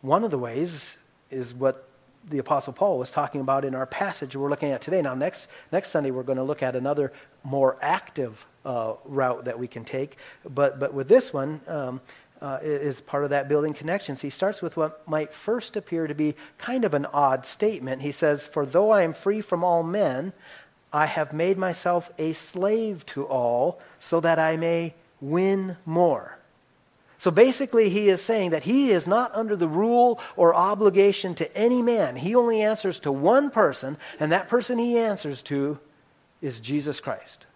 one 0.00 0.22
of 0.22 0.30
the 0.30 0.38
ways 0.38 0.96
is 1.30 1.52
what 1.52 1.88
the 2.28 2.38
Apostle 2.38 2.72
Paul 2.72 2.98
was 2.98 3.10
talking 3.10 3.40
about 3.40 3.64
in 3.64 3.74
our 3.74 3.86
passage 3.86 4.34
we're 4.36 4.50
looking 4.50 4.70
at 4.70 4.80
today. 4.80 5.02
Now, 5.02 5.14
next, 5.14 5.48
next 5.72 5.90
Sunday, 5.90 6.10
we're 6.10 6.22
going 6.22 6.38
to 6.38 6.44
look 6.44 6.62
at 6.62 6.74
another 6.74 7.12
more 7.42 7.76
active 7.82 8.46
uh, 8.64 8.94
route 9.04 9.44
that 9.44 9.58
we 9.58 9.68
can 9.68 9.84
take. 9.84 10.16
But, 10.48 10.80
but 10.80 10.94
with 10.94 11.08
this 11.08 11.32
one, 11.32 11.60
um, 11.66 12.00
uh, 12.40 12.58
is 12.62 13.00
part 13.00 13.24
of 13.24 13.30
that 13.30 13.48
building 13.48 13.72
connections. 13.72 14.20
He 14.20 14.28
starts 14.28 14.60
with 14.60 14.76
what 14.76 15.06
might 15.08 15.32
first 15.32 15.76
appear 15.76 16.06
to 16.06 16.14
be 16.14 16.34
kind 16.58 16.84
of 16.84 16.92
an 16.92 17.06
odd 17.06 17.46
statement. 17.46 18.02
He 18.02 18.12
says, 18.12 18.44
For 18.44 18.66
though 18.66 18.90
I 18.90 19.02
am 19.02 19.14
free 19.14 19.40
from 19.40 19.64
all 19.64 19.82
men, 19.82 20.32
I 20.92 21.06
have 21.06 21.32
made 21.32 21.56
myself 21.56 22.10
a 22.18 22.34
slave 22.34 23.06
to 23.06 23.24
all, 23.24 23.80
so 23.98 24.20
that 24.20 24.38
I 24.38 24.56
may 24.56 24.94
win 25.20 25.78
more. 25.86 26.38
So 27.18 27.30
basically, 27.30 27.88
he 27.88 28.08
is 28.08 28.20
saying 28.20 28.50
that 28.50 28.64
he 28.64 28.90
is 28.90 29.06
not 29.06 29.34
under 29.34 29.56
the 29.56 29.68
rule 29.68 30.20
or 30.36 30.54
obligation 30.54 31.34
to 31.36 31.56
any 31.56 31.80
man. 31.80 32.16
He 32.16 32.34
only 32.34 32.62
answers 32.62 32.98
to 33.00 33.12
one 33.12 33.50
person, 33.50 33.96
and 34.20 34.32
that 34.32 34.48
person 34.48 34.78
he 34.78 34.98
answers 34.98 35.40
to 35.42 35.78
is 36.42 36.60
Jesus 36.60 37.00
Christ. 37.00 37.46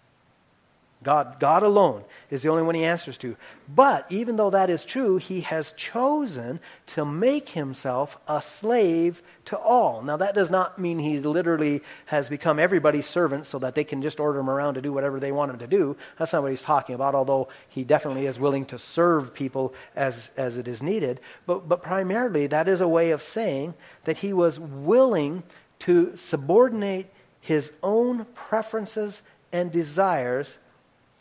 God, 1.01 1.39
God 1.39 1.63
alone 1.63 2.03
is 2.29 2.41
the 2.41 2.49
only 2.49 2.63
one 2.63 2.75
he 2.75 2.83
answers 2.83 3.17
to. 3.19 3.37
But 3.73 4.05
even 4.11 4.35
though 4.35 4.49
that 4.49 4.69
is 4.69 4.83
true, 4.83 5.15
he 5.15 5.41
has 5.41 5.71
chosen 5.71 6.59
to 6.87 7.05
make 7.05 7.47
himself 7.49 8.17
a 8.27 8.41
slave 8.41 9.21
to 9.45 9.57
all. 9.57 10.01
Now, 10.01 10.17
that 10.17 10.35
does 10.35 10.51
not 10.51 10.77
mean 10.77 10.99
he 10.99 11.19
literally 11.19 11.81
has 12.07 12.29
become 12.29 12.59
everybody's 12.59 13.07
servant 13.07 13.45
so 13.45 13.59
that 13.59 13.75
they 13.75 13.85
can 13.85 14.01
just 14.01 14.19
order 14.19 14.39
him 14.39 14.49
around 14.49 14.73
to 14.73 14.81
do 14.81 14.91
whatever 14.91 15.21
they 15.21 15.31
want 15.31 15.51
him 15.51 15.59
to 15.59 15.67
do. 15.67 15.95
That's 16.17 16.33
not 16.33 16.41
what 16.41 16.51
he's 16.51 16.61
talking 16.61 16.95
about, 16.95 17.15
although 17.15 17.47
he 17.69 17.85
definitely 17.85 18.25
is 18.25 18.37
willing 18.37 18.65
to 18.65 18.77
serve 18.77 19.33
people 19.33 19.73
as, 19.95 20.31
as 20.35 20.57
it 20.57 20.67
is 20.67 20.83
needed. 20.83 21.21
But, 21.45 21.69
but 21.69 21.81
primarily, 21.81 22.47
that 22.47 22.67
is 22.67 22.81
a 22.81 22.87
way 22.89 23.11
of 23.11 23.21
saying 23.21 23.73
that 24.03 24.17
he 24.17 24.33
was 24.33 24.59
willing 24.59 25.43
to 25.79 26.17
subordinate 26.17 27.09
his 27.39 27.71
own 27.81 28.25
preferences 28.35 29.21
and 29.53 29.71
desires 29.71 30.57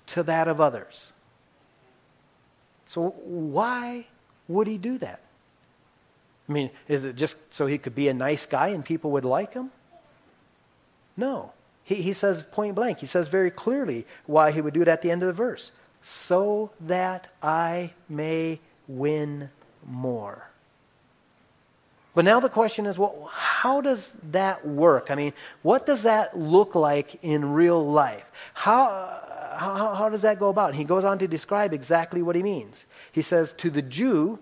to 0.08 0.22
that 0.24 0.48
of 0.48 0.60
others. 0.60 1.12
So, 2.86 3.10
why 3.24 4.06
would 4.48 4.66
he 4.66 4.78
do 4.78 4.98
that? 4.98 5.20
I 6.48 6.52
mean, 6.52 6.70
is 6.88 7.04
it 7.04 7.16
just 7.16 7.36
so 7.50 7.66
he 7.66 7.76
could 7.76 7.94
be 7.94 8.08
a 8.08 8.14
nice 8.14 8.46
guy 8.46 8.68
and 8.68 8.84
people 8.84 9.10
would 9.12 9.24
like 9.24 9.52
him? 9.52 9.70
No. 11.16 11.52
He, 11.84 11.96
he 11.96 12.12
says 12.14 12.42
point 12.50 12.74
blank, 12.74 13.00
he 13.00 13.06
says 13.06 13.28
very 13.28 13.50
clearly 13.50 14.06
why 14.26 14.50
he 14.52 14.60
would 14.60 14.74
do 14.74 14.82
it 14.82 14.88
at 14.88 15.02
the 15.02 15.10
end 15.10 15.22
of 15.22 15.26
the 15.26 15.32
verse. 15.34 15.70
So 16.02 16.70
that 16.80 17.28
I 17.42 17.92
may 18.08 18.60
win 18.86 19.50
more. 19.86 20.48
But 22.14 22.24
now 22.24 22.40
the 22.40 22.48
question 22.48 22.86
is, 22.86 22.98
well, 22.98 23.30
how 23.32 23.80
does 23.80 24.10
that 24.30 24.66
work? 24.66 25.10
I 25.10 25.14
mean, 25.14 25.34
what 25.62 25.86
does 25.86 26.04
that 26.04 26.36
look 26.36 26.74
like 26.74 27.22
in 27.22 27.52
real 27.52 27.86
life? 27.86 28.24
How, 28.54 29.20
how, 29.58 29.94
how 29.94 30.08
does 30.08 30.22
that 30.22 30.38
go 30.38 30.48
about? 30.48 30.74
He 30.74 30.84
goes 30.84 31.04
on 31.04 31.18
to 31.18 31.28
describe 31.28 31.72
exactly 31.72 32.22
what 32.22 32.36
he 32.36 32.42
means. 32.42 32.86
He 33.10 33.22
says, 33.22 33.52
To 33.54 33.70
the 33.70 33.82
Jew, 33.82 34.38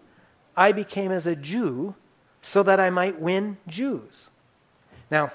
I 0.56 0.72
became 0.72 1.10
as 1.10 1.26
a 1.26 1.34
Jew 1.34 1.94
so 2.42 2.62
that 2.62 2.78
I 2.78 2.90
might 2.90 3.18
win 3.18 3.56
Jews. 3.66 4.28
Now, 5.10 5.32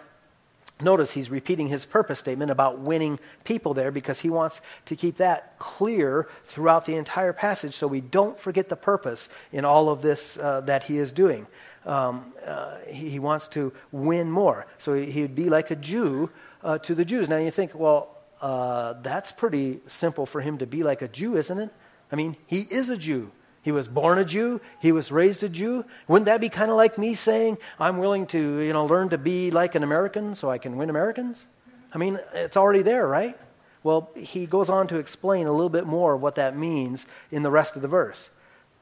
notice 0.82 1.12
he's 1.12 1.30
repeating 1.30 1.68
his 1.68 1.86
purpose 1.86 2.20
statement 2.20 2.52
about 2.52 2.80
winning 2.80 3.20
people 3.44 3.74
there 3.74 3.92
because 3.92 4.20
he 4.20 4.30
wants 4.30 4.62
to 4.86 4.96
keep 4.96 5.18
that 5.18 5.58
clear 5.58 6.28
throughout 6.46 6.86
the 6.86 6.96
entire 6.96 7.34
passage 7.34 7.74
so 7.74 7.88
we 7.88 8.02
don't 8.02 8.40
forget 8.40 8.70
the 8.70 8.76
purpose 8.76 9.30
in 9.52 9.66
all 9.66 9.90
of 9.90 10.02
this 10.02 10.38
uh, 10.38 10.62
that 10.62 10.84
he 10.84 10.98
is 11.00 11.12
doing. 11.12 11.48
Um, 11.86 12.34
uh, 12.46 12.78
he, 12.88 13.10
he, 13.10 13.20
wants 13.20 13.48
to 13.50 13.74
win 13.92 14.30
more. 14.30 14.68
So 14.78 14.94
he, 14.94 15.24
would 15.24 15.34
be 15.34 15.50
like 15.50 15.72
a 15.72 15.76
Jew 15.76 16.30
uh, 16.64 16.78
to 16.80 16.94
the 16.94 17.04
Jews. 17.04 17.28
Now 17.28 17.38
you 17.38 17.50
think, 17.50 17.74
well, 17.74 18.21
uh, 18.42 18.94
that's 19.02 19.32
pretty 19.32 19.80
simple 19.88 20.26
for 20.26 20.42
him 20.42 20.58
to 20.58 20.66
be 20.66 20.84
like 20.84 21.02
a 21.02 21.08
Jew, 21.08 21.38
isn't 21.38 21.58
it? 21.58 21.70
I 22.12 22.16
mean, 22.16 22.36
he 22.48 22.62
is 22.62 22.90
a 22.90 22.98
Jew. 22.98 23.32
He 23.62 23.72
was 23.72 23.88
born 23.88 24.18
a 24.18 24.26
Jew. 24.26 24.60
He 24.80 24.92
was 24.92 25.12
raised 25.12 25.44
a 25.44 25.50
Jew. 25.50 25.86
Wouldn't 26.08 26.26
that 26.26 26.42
be 26.42 26.50
kind 26.50 26.72
of 26.72 26.78
like 26.78 26.98
me 26.98 27.14
saying, 27.14 27.60
I'm 27.80 28.00
willing 28.00 28.26
to, 28.28 28.60
you 28.60 28.74
know, 28.74 28.86
learn 28.86 29.10
to 29.10 29.18
be 29.20 29.52
like 29.52 29.76
an 29.76 29.84
American 29.84 30.34
so 30.34 30.50
I 30.50 30.58
can 30.58 30.78
win 30.78 30.90
Americans? 30.90 31.46
I 31.94 31.98
mean, 31.98 32.20
it's 32.34 32.58
already 32.58 32.82
there, 32.82 33.08
right? 33.08 33.38
Well, 33.84 34.10
he 34.16 34.46
goes 34.46 34.70
on 34.70 34.88
to 34.88 34.98
explain 34.98 35.48
a 35.48 35.52
little 35.52 35.70
bit 35.70 35.86
more 35.86 36.16
of 36.16 36.22
what 36.22 36.36
that 36.36 36.58
means 36.58 37.06
in 37.32 37.44
the 37.44 37.52
rest 37.52 37.76
of 37.76 37.82
the 37.82 37.88
verse. 37.88 38.30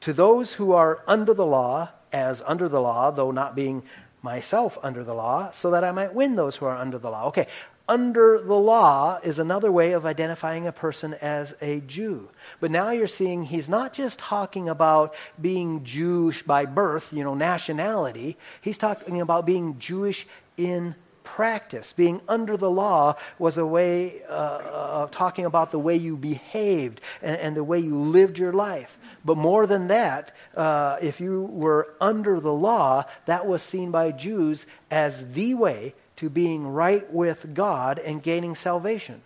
To 0.02 0.12
those 0.12 0.54
who 0.54 0.72
are 0.72 1.00
under 1.06 1.34
the 1.34 1.46
law, 1.46 1.90
as 2.12 2.42
under 2.46 2.68
the 2.68 2.80
law, 2.80 3.10
though 3.10 3.30
not 3.30 3.54
being 3.54 3.82
myself 4.22 4.78
under 4.82 5.02
the 5.04 5.14
law, 5.14 5.50
so 5.52 5.70
that 5.70 5.84
I 5.84 5.92
might 5.92 6.14
win 6.14 6.36
those 6.36 6.56
who 6.56 6.66
are 6.66 6.76
under 6.76 6.98
the 6.98 7.10
law. 7.10 7.28
Okay, 7.28 7.48
under 7.90 8.40
the 8.40 8.54
law 8.54 9.18
is 9.24 9.40
another 9.40 9.70
way 9.72 9.92
of 9.92 10.06
identifying 10.06 10.64
a 10.64 10.72
person 10.72 11.12
as 11.14 11.54
a 11.60 11.80
Jew. 11.80 12.28
But 12.60 12.70
now 12.70 12.90
you're 12.90 13.08
seeing 13.08 13.42
he's 13.42 13.68
not 13.68 13.92
just 13.92 14.20
talking 14.20 14.68
about 14.68 15.12
being 15.40 15.82
Jewish 15.82 16.44
by 16.44 16.66
birth, 16.66 17.12
you 17.12 17.24
know, 17.24 17.34
nationality. 17.34 18.38
He's 18.60 18.78
talking 18.78 19.20
about 19.20 19.44
being 19.44 19.80
Jewish 19.80 20.24
in 20.56 20.94
practice. 21.24 21.92
Being 21.92 22.20
under 22.28 22.56
the 22.56 22.70
law 22.70 23.16
was 23.40 23.58
a 23.58 23.66
way 23.66 24.22
uh, 24.28 24.60
of 25.02 25.10
talking 25.10 25.44
about 25.44 25.72
the 25.72 25.78
way 25.78 25.96
you 25.96 26.16
behaved 26.16 27.00
and, 27.20 27.40
and, 27.40 27.56
the 27.56 27.64
way 27.64 27.80
you 27.80 27.98
lived 27.98 28.38
your 28.38 28.52
life. 28.52 28.98
But 29.24 29.36
more 29.36 29.66
than 29.66 29.88
that, 29.88 30.32
uh, 30.56 30.98
if 31.02 31.20
you 31.20 31.42
were 31.42 31.94
under 32.00 32.38
the 32.38 32.52
law, 32.52 33.04
that 33.26 33.46
was 33.46 33.62
seen 33.62 33.90
by 33.90 34.12
Jews 34.12 34.64
as 34.92 35.32
the 35.32 35.54
way 35.54 35.94
to 36.20 36.28
being 36.28 36.68
right 36.68 37.10
with 37.10 37.54
God 37.54 37.98
and 37.98 38.22
gaining 38.22 38.54
salvation. 38.54 39.22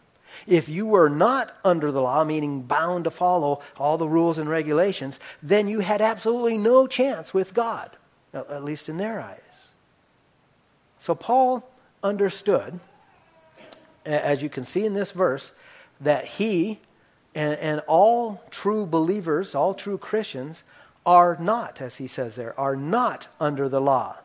If 0.46 0.68
you 0.68 0.86
were 0.86 1.08
not 1.08 1.52
under 1.64 1.90
the 1.90 2.00
law, 2.00 2.22
meaning 2.22 2.62
bound 2.62 3.02
to 3.04 3.10
follow 3.10 3.62
all 3.76 3.98
the 3.98 4.06
rules 4.06 4.38
and 4.38 4.48
regulations, 4.48 5.18
then 5.42 5.66
you 5.66 5.80
had 5.80 6.00
absolutely 6.00 6.56
no 6.56 6.86
chance 6.86 7.34
with 7.34 7.52
God, 7.52 7.90
at 8.32 8.62
least 8.62 8.88
in 8.88 8.96
their 8.96 9.20
eyes. 9.20 9.70
So 11.00 11.16
Paul 11.16 11.68
understood, 12.00 12.78
as 14.06 14.40
you 14.40 14.48
can 14.48 14.64
see 14.64 14.86
in 14.86 14.94
this 14.94 15.10
verse, 15.10 15.50
that 16.00 16.24
he 16.24 16.78
and, 17.34 17.58
and 17.58 17.80
all 17.88 18.40
true 18.50 18.86
believers, 18.86 19.56
all 19.56 19.74
true 19.74 19.98
Christians, 19.98 20.62
are 21.04 21.36
not, 21.40 21.80
as 21.80 21.96
he 21.96 22.06
says 22.06 22.36
there, 22.36 22.58
are 22.58 22.76
not 22.76 23.26
under 23.40 23.68
the 23.68 23.80
law. 23.80 24.18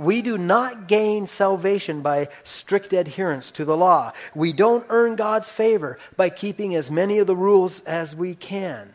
We 0.00 0.22
do 0.22 0.38
not 0.38 0.88
gain 0.88 1.26
salvation 1.26 2.00
by 2.00 2.30
strict 2.42 2.94
adherence 2.94 3.50
to 3.50 3.66
the 3.66 3.76
law. 3.76 4.14
We 4.34 4.54
don't 4.54 4.86
earn 4.88 5.14
God's 5.14 5.50
favor 5.50 5.98
by 6.16 6.30
keeping 6.30 6.74
as 6.74 6.90
many 6.90 7.18
of 7.18 7.26
the 7.26 7.36
rules 7.36 7.80
as 7.80 8.16
we 8.16 8.34
can. 8.34 8.94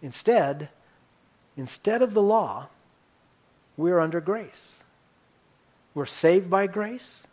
Instead, 0.00 0.70
instead 1.54 2.00
of 2.00 2.14
the 2.14 2.22
law, 2.22 2.68
we're 3.76 3.98
under 3.98 4.22
grace. 4.22 4.80
We're 5.92 6.06
saved 6.06 6.48
by 6.48 6.66
grace. 6.66 7.24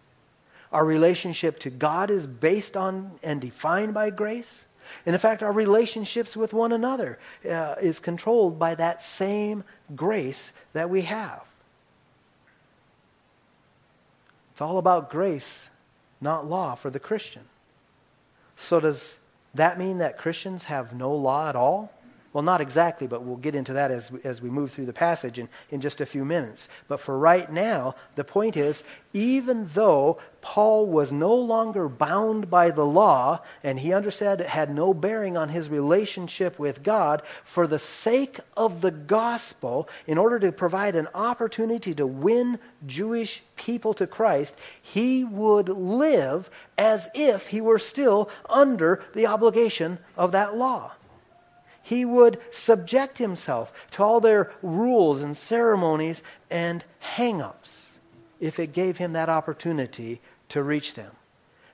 Our 0.73 0.83
relationship 0.83 1.57
to 1.59 1.69
God 1.69 2.11
is 2.11 2.27
based 2.27 2.75
on 2.75 3.11
and 3.23 3.39
defined 3.39 3.93
by 3.93 4.09
grace. 4.09 4.65
And 5.05 5.15
in 5.15 5.21
fact, 5.21 5.41
our 5.41 5.53
relationships 5.53 6.35
with 6.35 6.51
one 6.51 6.73
another 6.73 7.17
uh, 7.49 7.75
is 7.81 8.01
controlled 8.01 8.59
by 8.59 8.75
that 8.75 9.01
same 9.01 9.63
grace 9.95 10.51
that 10.73 10.89
we 10.89 11.03
have. 11.03 11.41
It's 14.55 14.61
all 14.61 14.77
about 14.77 15.09
grace, 15.09 15.69
not 16.21 16.47
law 16.49 16.75
for 16.75 16.89
the 16.89 16.97
Christian. 16.97 17.41
So, 18.55 18.79
does 18.79 19.17
that 19.53 19.77
mean 19.77 19.97
that 19.97 20.17
Christians 20.17 20.63
have 20.63 20.95
no 20.95 21.13
law 21.13 21.49
at 21.49 21.57
all? 21.57 21.91
Well, 22.35 22.43
not 22.43 22.59
exactly, 22.59 23.07
but 23.07 23.23
we'll 23.23 23.37
get 23.37 23.55
into 23.55 23.71
that 23.71 23.91
as, 23.91 24.11
as 24.25 24.41
we 24.41 24.49
move 24.49 24.73
through 24.73 24.87
the 24.87 24.91
passage 24.91 25.39
in, 25.39 25.47
in 25.71 25.79
just 25.79 26.01
a 26.01 26.05
few 26.05 26.25
minutes. 26.25 26.67
But 26.89 26.99
for 26.99 27.17
right 27.17 27.49
now, 27.49 27.95
the 28.15 28.25
point 28.25 28.57
is 28.57 28.83
even 29.13 29.69
though 29.73 30.17
Paul 30.41 30.85
was 30.85 31.13
no 31.13 31.33
longer 31.33 31.87
bound 31.87 32.49
by 32.49 32.71
the 32.71 32.85
law, 32.85 33.39
and 33.63 33.79
he 33.79 33.93
understood 33.93 34.41
it 34.41 34.47
had 34.47 34.75
no 34.75 34.93
bearing 34.93 35.37
on 35.37 35.47
his 35.47 35.69
relationship 35.69 36.59
with 36.59 36.83
God, 36.83 37.21
for 37.45 37.67
the 37.67 37.79
sake 37.79 38.41
of 38.57 38.81
the 38.81 38.91
gospel, 38.91 39.87
in 40.05 40.17
order 40.17 40.37
to 40.39 40.51
provide 40.51 40.97
an 40.97 41.07
opportunity 41.15 41.93
to 41.93 42.05
win 42.05 42.59
Jewish 42.85 43.43
people 43.55 43.93
to 43.93 44.07
Christ, 44.07 44.57
he 44.81 45.23
would 45.23 45.69
live 45.69 46.49
as 46.77 47.07
if 47.13 47.47
he 47.47 47.61
were 47.61 47.79
still 47.79 48.29
under 48.49 49.01
the 49.13 49.25
obligation 49.25 49.99
of 50.17 50.33
that 50.33 50.57
law 50.57 50.91
he 51.85 52.03
would 52.03 52.39
subject 52.49 53.19
himself 53.19 53.71
to 53.91 54.03
all 54.03 54.19
their 54.19 54.51
rules 54.63 55.21
and 55.21 55.37
ceremonies 55.37 56.23
and 56.49 56.83
hang 56.97 57.43
ups 57.43 57.91
if 58.39 58.59
it 58.59 58.73
gave 58.73 58.97
him 58.97 59.13
that 59.13 59.29
opportunity 59.29 60.19
to 60.49 60.63
reach 60.63 60.95
them. 60.95 61.11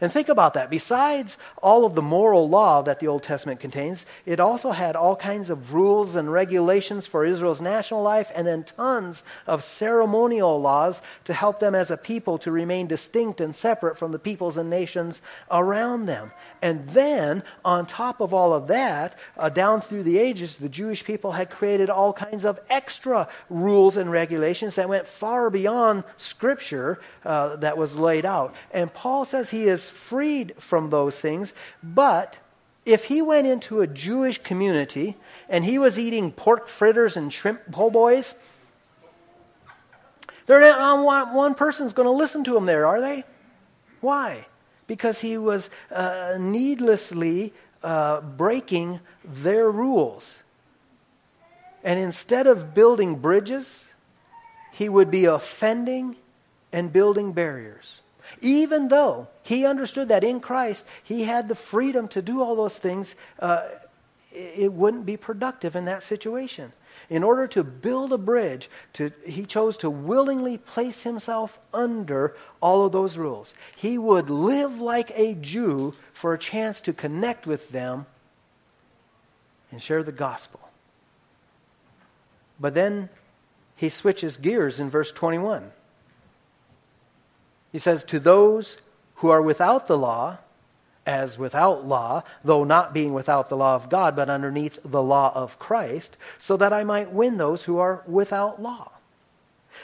And 0.02 0.12
think 0.12 0.28
about 0.28 0.56
that. 0.56 0.70
Besides 0.70 1.38
all 1.64 1.86
of 1.86 1.96
the 1.96 2.02
moral 2.02 2.50
law 2.50 2.82
that 2.82 3.00
the 3.00 3.08
Old 3.08 3.24
Testament 3.24 3.62
contains, 3.62 4.06
it 4.26 4.42
also 4.42 4.72
had 4.72 4.98
all 4.98 5.16
kinds 5.16 5.50
of 5.50 5.74
rules 5.74 6.16
and 6.16 6.30
regulations 6.30 7.08
for 7.08 7.24
Israel's 7.24 7.62
national 7.62 8.02
life 8.02 8.32
and 8.36 8.46
then 8.46 8.66
tons 8.66 9.24
of 9.48 9.64
ceremonial 9.64 10.60
laws 10.60 11.02
to 11.24 11.34
help 11.34 11.60
them 11.60 11.74
as 11.74 11.90
a 11.90 11.96
people 11.96 12.38
to 12.40 12.52
remain 12.52 12.88
distinct 12.88 13.40
and 13.40 13.56
separate 13.56 13.98
from 13.98 14.12
the 14.12 14.20
peoples 14.20 14.58
and 14.58 14.70
nations 14.70 15.22
around 15.52 16.08
them. 16.08 16.32
And 16.62 16.88
then, 16.90 17.44
on 17.66 17.88
top 17.88 18.22
of 18.22 18.34
all 18.34 18.54
of 18.54 18.68
that, 18.68 19.18
uh, 19.36 19.50
down 19.50 19.82
through 19.82 20.04
the 20.04 20.20
ages, 20.20 20.58
the 20.58 20.70
Jewish 20.70 21.04
people 21.04 21.32
had 21.32 21.50
created 21.50 21.90
all 21.90 22.14
kinds 22.14 22.46
of 22.46 22.60
extra 22.70 23.28
rules 23.50 23.98
and 23.98 24.12
regulations 24.12 24.76
that 24.76 24.88
went 24.88 25.08
far 25.08 25.50
beyond 25.50 26.04
Scripture 26.18 27.00
uh, 27.26 27.56
that 27.58 27.78
was 27.78 27.96
laid 27.96 28.26
out. 28.26 28.54
And 28.72 28.94
Paul 28.94 29.26
says 29.26 29.50
he 29.50 29.64
is 29.68 29.90
freed 29.90 30.54
from 30.60 30.92
those 30.92 31.20
things. 31.20 31.54
But 31.82 32.38
if 32.86 33.06
he 33.06 33.22
went 33.24 33.48
into 33.48 33.82
a 33.82 33.88
Jewish 33.88 34.38
community 34.38 35.18
and 35.50 35.66
he 35.66 35.80
was 35.80 35.98
eating 35.98 36.32
pork 36.32 36.68
fritters 36.68 37.18
and 37.18 37.34
shrimp 37.34 37.72
po' 37.72 37.90
boys, 37.90 38.36
they're 40.46 40.60
not 40.60 41.04
one, 41.04 41.34
one 41.34 41.56
person's 41.56 41.94
going 41.94 42.08
to 42.08 42.12
listen 42.12 42.44
to 42.44 42.56
him 42.56 42.66
there, 42.66 42.86
are 42.86 43.02
they? 43.02 43.24
Why? 44.00 44.46
Because 44.92 45.22
he 45.22 45.38
was 45.38 45.70
uh, 45.90 46.36
needlessly 46.38 47.54
uh, 47.82 48.20
breaking 48.20 49.00
their 49.24 49.72
rules. 49.72 50.40
And 51.82 51.98
instead 51.98 52.46
of 52.46 52.74
building 52.74 53.16
bridges, 53.16 53.86
he 54.74 54.90
would 54.90 55.10
be 55.10 55.24
offending 55.24 56.18
and 56.74 56.92
building 56.92 57.32
barriers 57.32 58.02
even 58.40 58.88
though 58.88 59.28
he 59.44 59.66
understood 59.66 60.08
that 60.10 60.24
in 60.24 60.40
Christ 60.40 60.86
he 61.04 61.24
had 61.24 61.50
the 61.50 61.56
freedom 61.56 62.08
to 62.10 62.22
do 62.22 62.42
all 62.42 62.56
those 62.56 62.78
things, 62.78 63.16
uh, 63.40 63.68
it 64.32 64.72
wouldn't 64.72 65.06
be 65.06 65.18
productive 65.18 65.76
in 65.76 65.86
that 65.86 66.04
situation. 66.04 66.72
In 67.12 67.24
order 67.24 67.46
to 67.48 67.62
build 67.62 68.14
a 68.14 68.18
bridge, 68.18 68.70
to, 68.94 69.12
he 69.26 69.46
chose 69.46 69.76
to 69.78 69.90
willingly 69.90 70.58
place 70.58 71.02
himself 71.02 71.60
under 71.74 72.38
all 72.62 72.86
of 72.86 72.94
those 72.94 73.18
rules. 73.18 73.54
He 73.76 73.98
would 73.98 74.30
live 74.30 74.80
like 74.80 75.12
a 75.14 75.34
Jew 75.34 75.94
for 76.14 76.34
a 76.34 76.40
chance 76.40 76.80
to 76.80 76.94
connect 76.94 77.46
with 77.46 77.70
them 77.72 78.06
and 79.74 79.84
share 79.84 80.04
the 80.04 80.14
gospel. 80.14 80.62
But 82.62 82.76
then 82.76 83.10
he 83.76 83.90
switches 83.90 84.38
gears 84.38 84.80
in 84.80 84.90
verse 84.90 85.12
21. 85.12 85.70
He 87.74 87.80
says, 87.80 88.06
To 88.06 88.22
those 88.22 88.78
who 89.16 89.30
are 89.30 89.42
without 89.42 89.88
the 89.88 89.98
law, 89.98 90.38
as 91.06 91.38
without 91.38 91.86
law, 91.86 92.24
though 92.44 92.64
not 92.64 92.94
being 92.94 93.14
without 93.14 93.50
the 93.50 93.58
law 93.58 93.76
of 93.76 93.90
God, 93.90 94.16
but 94.16 94.30
underneath 94.30 94.80
the 94.84 95.02
law 95.02 95.32
of 95.34 95.58
Christ, 95.58 96.16
so 96.38 96.58
that 96.58 96.74
I 96.74 96.84
might 96.84 97.12
win 97.12 97.38
those 97.38 97.64
who 97.64 97.80
are 97.80 98.04
without 98.06 98.62
law. 98.62 98.92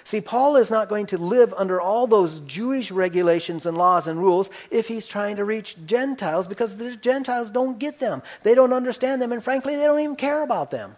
See, 0.04 0.22
Paul 0.22 0.58
is 0.58 0.70
not 0.70 0.90
going 0.90 1.08
to 1.08 1.18
live 1.18 1.54
under 1.58 1.82
all 1.82 2.08
those 2.08 2.40
Jewish 2.42 2.92
regulations 2.92 3.66
and 3.66 3.78
laws 3.78 4.08
and 4.08 4.20
rules 4.20 4.50
if 4.70 4.88
he's 4.88 5.08
trying 5.08 5.38
to 5.38 5.46
reach 5.46 5.76
Gentiles 5.86 6.48
because 6.48 6.76
the 6.76 6.96
Gentiles 6.96 7.50
don't 7.50 7.80
get 7.80 8.00
them. 8.00 8.22
They 8.44 8.54
don't 8.54 8.74
understand 8.74 9.22
them, 9.22 9.32
and 9.32 9.44
frankly, 9.44 9.76
they 9.76 9.86
don't 9.86 10.00
even 10.00 10.16
care 10.16 10.44
about 10.44 10.72
them. 10.72 10.96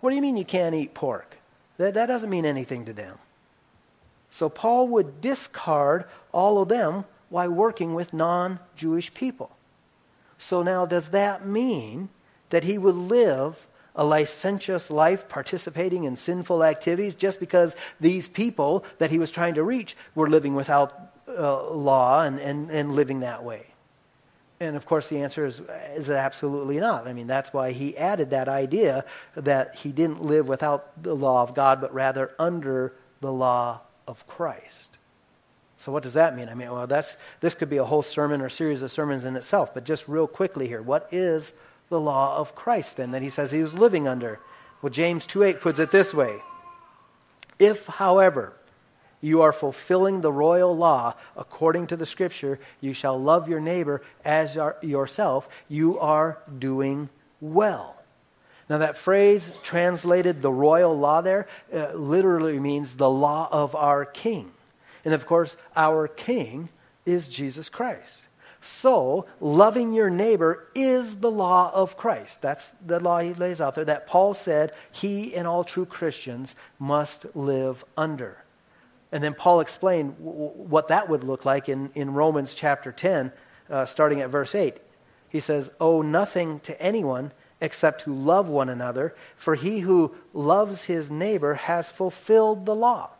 What 0.00 0.10
do 0.10 0.16
you 0.16 0.22
mean 0.22 0.36
you 0.36 0.44
can't 0.44 0.74
eat 0.74 0.94
pork? 0.94 1.36
That, 1.78 1.94
that 1.94 2.06
doesn't 2.06 2.30
mean 2.30 2.44
anything 2.44 2.84
to 2.86 2.92
them. 2.92 3.18
So 4.30 4.48
Paul 4.48 4.88
would 4.88 5.20
discard 5.20 6.06
all 6.32 6.60
of 6.60 6.68
them 6.68 7.04
while 7.32 7.50
working 7.50 7.94
with 7.94 8.12
non 8.12 8.60
Jewish 8.76 9.12
people. 9.14 9.50
So 10.36 10.62
now, 10.62 10.84
does 10.84 11.08
that 11.08 11.46
mean 11.46 12.10
that 12.50 12.64
he 12.64 12.76
would 12.76 12.94
live 12.94 13.66
a 13.96 14.04
licentious 14.04 14.90
life 14.90 15.28
participating 15.28 16.04
in 16.04 16.16
sinful 16.16 16.62
activities 16.62 17.14
just 17.14 17.40
because 17.40 17.74
these 18.00 18.28
people 18.28 18.84
that 18.98 19.10
he 19.10 19.18
was 19.18 19.30
trying 19.30 19.54
to 19.54 19.62
reach 19.62 19.96
were 20.14 20.28
living 20.28 20.54
without 20.54 21.12
uh, 21.26 21.70
law 21.70 22.22
and, 22.22 22.38
and, 22.38 22.70
and 22.70 22.94
living 22.94 23.20
that 23.20 23.42
way? 23.42 23.66
And 24.60 24.76
of 24.76 24.84
course, 24.84 25.08
the 25.08 25.18
answer 25.22 25.46
is, 25.46 25.62
is 25.96 26.10
absolutely 26.10 26.78
not. 26.80 27.08
I 27.08 27.14
mean, 27.14 27.26
that's 27.26 27.52
why 27.52 27.72
he 27.72 27.96
added 27.96 28.30
that 28.30 28.48
idea 28.48 29.06
that 29.34 29.76
he 29.76 29.90
didn't 29.90 30.22
live 30.22 30.48
without 30.48 31.02
the 31.02 31.14
law 31.14 31.42
of 31.42 31.54
God, 31.54 31.80
but 31.80 31.94
rather 31.94 32.32
under 32.38 32.92
the 33.20 33.32
law 33.32 33.80
of 34.06 34.26
Christ. 34.26 34.91
So, 35.82 35.90
what 35.90 36.04
does 36.04 36.14
that 36.14 36.36
mean? 36.36 36.48
I 36.48 36.54
mean, 36.54 36.70
well, 36.70 36.86
that's, 36.86 37.16
this 37.40 37.56
could 37.56 37.68
be 37.68 37.78
a 37.78 37.84
whole 37.84 38.04
sermon 38.04 38.40
or 38.40 38.48
series 38.48 38.82
of 38.82 38.92
sermons 38.92 39.24
in 39.24 39.34
itself, 39.34 39.74
but 39.74 39.82
just 39.82 40.06
real 40.06 40.28
quickly 40.28 40.68
here. 40.68 40.80
What 40.80 41.08
is 41.10 41.52
the 41.88 41.98
law 41.98 42.36
of 42.36 42.54
Christ 42.54 42.98
then 42.98 43.10
that 43.10 43.20
he 43.20 43.30
says 43.30 43.50
he 43.50 43.62
was 43.62 43.74
living 43.74 44.06
under? 44.06 44.38
Well, 44.80 44.90
James 44.92 45.26
2 45.26 45.42
8 45.42 45.60
puts 45.60 45.80
it 45.80 45.90
this 45.90 46.14
way 46.14 46.36
If, 47.58 47.88
however, 47.88 48.52
you 49.20 49.42
are 49.42 49.52
fulfilling 49.52 50.20
the 50.20 50.30
royal 50.30 50.76
law 50.76 51.14
according 51.36 51.88
to 51.88 51.96
the 51.96 52.06
scripture, 52.06 52.60
you 52.80 52.92
shall 52.92 53.20
love 53.20 53.48
your 53.48 53.60
neighbor 53.60 54.02
as 54.24 54.56
yourself, 54.82 55.48
you 55.68 55.98
are 55.98 56.38
doing 56.60 57.10
well. 57.40 57.96
Now, 58.70 58.78
that 58.78 58.96
phrase 58.96 59.50
translated 59.64 60.42
the 60.42 60.52
royal 60.52 60.96
law 60.96 61.22
there 61.22 61.48
uh, 61.74 61.92
literally 61.94 62.60
means 62.60 62.94
the 62.94 63.10
law 63.10 63.48
of 63.50 63.74
our 63.74 64.04
king. 64.04 64.52
And 65.04 65.14
of 65.14 65.26
course, 65.26 65.56
our 65.74 66.08
king 66.08 66.68
is 67.04 67.28
Jesus 67.28 67.68
Christ. 67.68 68.22
So, 68.64 69.26
loving 69.40 69.92
your 69.92 70.08
neighbor 70.08 70.68
is 70.72 71.16
the 71.16 71.30
law 71.30 71.72
of 71.74 71.96
Christ. 71.96 72.40
That's 72.42 72.70
the 72.86 73.00
law 73.00 73.18
he 73.18 73.34
lays 73.34 73.60
out 73.60 73.74
there 73.74 73.84
that 73.86 74.06
Paul 74.06 74.34
said 74.34 74.72
he 74.92 75.34
and 75.34 75.48
all 75.48 75.64
true 75.64 75.84
Christians 75.84 76.54
must 76.78 77.26
live 77.34 77.84
under. 77.96 78.38
And 79.10 79.22
then 79.22 79.34
Paul 79.34 79.60
explained 79.60 80.16
w- 80.18 80.50
what 80.54 80.88
that 80.88 81.08
would 81.08 81.24
look 81.24 81.44
like 81.44 81.68
in, 81.68 81.90
in 81.96 82.14
Romans 82.14 82.54
chapter 82.54 82.92
10, 82.92 83.32
uh, 83.68 83.84
starting 83.84 84.20
at 84.20 84.30
verse 84.30 84.54
8. 84.54 84.76
He 85.28 85.40
says, 85.40 85.70
Owe 85.80 86.02
nothing 86.02 86.60
to 86.60 86.80
anyone 86.80 87.32
except 87.60 88.04
to 88.04 88.14
love 88.14 88.48
one 88.48 88.68
another, 88.68 89.14
for 89.34 89.56
he 89.56 89.80
who 89.80 90.14
loves 90.32 90.84
his 90.84 91.10
neighbor 91.10 91.54
has 91.54 91.90
fulfilled 91.90 92.64
the 92.64 92.74
law. 92.74 93.10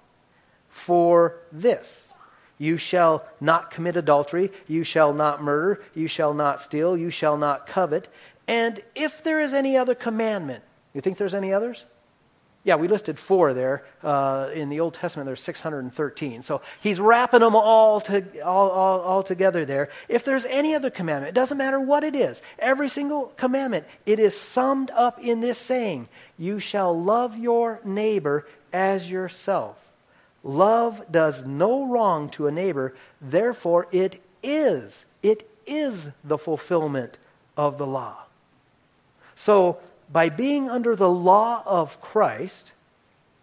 For 0.73 1.37
this, 1.53 2.13
you 2.59 2.77
shall 2.77 3.25
not 3.41 3.71
commit 3.71 3.95
adultery, 3.95 4.51
you 4.67 4.83
shall 4.83 5.13
not 5.13 5.43
murder, 5.43 5.83
you 5.95 6.09
shall 6.09 6.35
not 6.35 6.61
steal, 6.61 6.97
you 6.97 7.11
shall 7.11 7.37
not 7.37 7.67
covet. 7.67 8.09
And 8.49 8.83
if 8.95 9.23
there 9.23 9.41
is 9.41 9.53
any 9.53 9.77
other 9.77 9.95
commandment, 9.95 10.65
you 10.95 11.01
think 11.01 11.19
there's 11.19 11.35
any 11.35 11.53
others? 11.53 11.85
Yeah, 12.65 12.77
we 12.77 12.87
listed 12.87 13.19
four 13.19 13.55
there. 13.55 13.85
Uh, 14.03 14.49
in 14.55 14.69
the 14.69 14.81
Old 14.81 14.95
Testament, 14.95 15.27
there's 15.27 15.43
613. 15.43 16.43
So 16.43 16.63
he's 16.81 17.01
wrapping 17.01 17.41
them 17.41 17.57
all, 17.57 18.01
to, 18.03 18.41
all, 18.43 18.71
all, 18.71 19.01
all 19.01 19.23
together 19.23 19.65
there. 19.65 19.91
If 20.09 20.25
there's 20.25 20.45
any 20.45 20.75
other 20.75 20.91
commandment, 20.91 21.31
it 21.31 21.35
doesn't 21.35 21.59
matter 21.59 21.81
what 21.81 22.05
it 22.05 22.15
is, 22.15 22.41
every 22.59 22.89
single 22.89 23.27
commandment, 23.37 23.87
it 24.07 24.21
is 24.21 24.39
summed 24.39 24.91
up 24.93 25.19
in 25.19 25.41
this 25.41 25.59
saying 25.59 26.09
You 26.39 26.61
shall 26.61 26.99
love 26.99 27.37
your 27.37 27.81
neighbor 27.85 28.47
as 28.73 29.11
yourself. 29.11 29.77
Love 30.45 31.03
does 31.11 31.45
no 31.45 31.87
wrong 31.87 32.29
to 32.31 32.47
a 32.47 32.51
neighbor, 32.51 32.95
therefore, 33.21 33.87
it 33.93 34.21
is, 34.43 35.05
it 35.23 35.49
is 35.67 36.09
the 36.25 36.39
fulfillment 36.39 37.17
of 37.57 37.79
the 37.79 37.87
law. 37.87 38.17
So, 39.37 39.79
by 40.11 40.29
being 40.29 40.69
under 40.69 40.97
the 40.97 41.09
law 41.09 41.63
of 41.65 42.01
Christ 42.01 42.73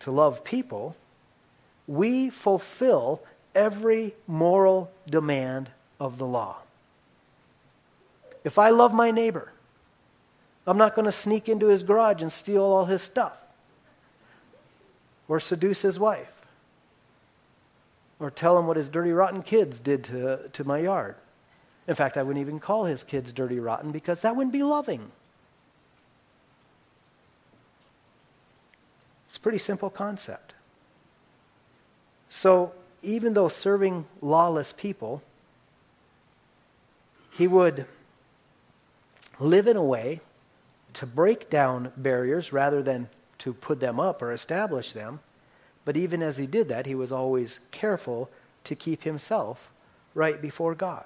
to 0.02 0.12
love 0.12 0.44
people, 0.44 0.96
we 1.88 2.30
fulfill 2.30 3.22
every 3.56 4.14
moral 4.28 4.92
demand 5.10 5.70
of 6.00 6.18
the 6.18 6.26
law. 6.26 6.58
If 8.44 8.60
I 8.60 8.70
love 8.70 8.94
my 8.94 9.10
neighbor, 9.12 9.52
I'm 10.68 10.78
not 10.78 10.96
going 10.96 11.06
to 11.06 11.12
sneak 11.12 11.50
into 11.50 11.68
his 11.68 11.82
garage 11.82 12.22
and 12.22 12.32
steal 12.32 12.62
all 12.62 12.86
his 12.86 13.02
stuff 13.02 13.38
or 15.28 15.40
seduce 15.40 15.82
his 15.82 15.98
wife 15.98 16.39
or 18.20 18.30
tell 18.30 18.58
him 18.58 18.68
what 18.68 18.78
his 18.78 18.90
dirty, 18.90 19.12
rotten 19.12 19.42
kids 19.42 19.80
did 19.80 20.04
to, 20.06 20.50
to 20.54 20.64
my 20.64 20.80
yard. 20.80 21.16
In 21.88 21.96
fact, 21.96 22.18
I 22.18 22.24
wouldn't 22.24 22.42
even 22.42 22.60
call 22.60 22.86
his 22.86 23.04
kids 23.04 23.32
dirty, 23.32 23.60
rotten 23.60 23.92
because 23.92 24.22
that 24.22 24.36
wouldn't 24.36 24.54
be 24.54 24.64
loving. 24.64 25.12
It's 29.28 29.38
a 29.38 29.40
pretty 29.40 29.58
simple 29.58 29.90
concept. 29.90 30.54
So, 32.30 32.74
even 33.02 33.34
though 33.34 33.48
serving 33.48 34.06
lawless 34.22 34.74
people, 34.74 35.24
he 37.32 37.48
would 37.48 37.86
live 39.40 39.68
in 39.68 39.78
a 39.78 39.84
way 39.84 40.20
to 40.94 41.06
break 41.06 41.50
down 41.50 41.92
barriers 41.96 42.52
rather 42.52 42.84
than 42.84 43.10
to 43.40 43.54
put 43.54 43.80
them 43.80 44.00
up 44.00 44.22
or 44.22 44.34
establish 44.34 44.92
them. 44.92 45.22
But 45.86 45.98
even 45.98 46.22
as 46.22 46.38
he 46.38 46.48
did 46.48 46.68
that, 46.70 46.86
he 46.86 46.96
was 46.96 47.12
always 47.12 47.60
careful 47.72 48.30
to 48.66 48.76
keep 48.76 49.04
himself 49.04 49.70
right 50.14 50.42
before 50.42 50.76
God. 50.76 51.06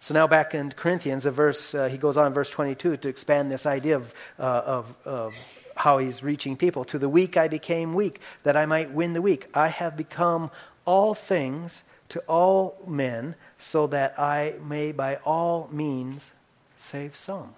So 0.00 0.14
now 0.14 0.26
back 0.26 0.54
in 0.54 0.72
Corinthians, 0.72 1.26
a 1.26 1.30
verse 1.30 1.74
uh, 1.74 1.88
he 1.88 1.96
goes 1.96 2.16
on 2.16 2.26
in 2.26 2.32
verse 2.32 2.50
22 2.50 2.96
to 2.98 3.08
expand 3.08 3.52
this 3.52 3.66
idea 3.66 3.96
of, 3.96 4.12
uh, 4.38 4.42
of, 4.42 4.94
of 5.04 5.34
how 5.76 5.98
he's 5.98 6.22
reaching 6.22 6.56
people. 6.56 6.84
To 6.86 6.98
the 6.98 7.08
weak 7.08 7.36
I 7.36 7.48
became 7.48 7.94
weak, 7.94 8.20
that 8.42 8.56
I 8.56 8.66
might 8.66 8.90
win 8.90 9.12
the 9.12 9.22
weak. 9.22 9.48
I 9.54 9.68
have 9.68 9.96
become 9.96 10.50
all 10.84 11.14
things 11.14 11.84
to 12.08 12.20
all 12.28 12.76
men, 12.86 13.36
so 13.58 13.86
that 13.86 14.18
I 14.18 14.54
may 14.62 14.92
by 14.92 15.16
all 15.24 15.68
means 15.72 16.32
save 16.76 17.16
some. 17.16 17.54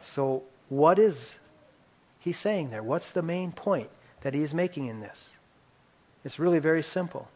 So, 0.00 0.42
what 0.70 0.98
is 0.98 1.36
he 2.20 2.32
saying 2.32 2.70
there? 2.70 2.82
What's 2.82 3.10
the 3.10 3.22
main 3.22 3.50
point 3.50 3.90
that 4.20 4.34
he 4.34 4.42
is 4.42 4.54
making 4.54 4.86
in 4.86 5.00
this? 5.00 5.30
It's 6.24 6.38
really 6.38 6.58
very 6.58 6.82
simple. 6.82 7.28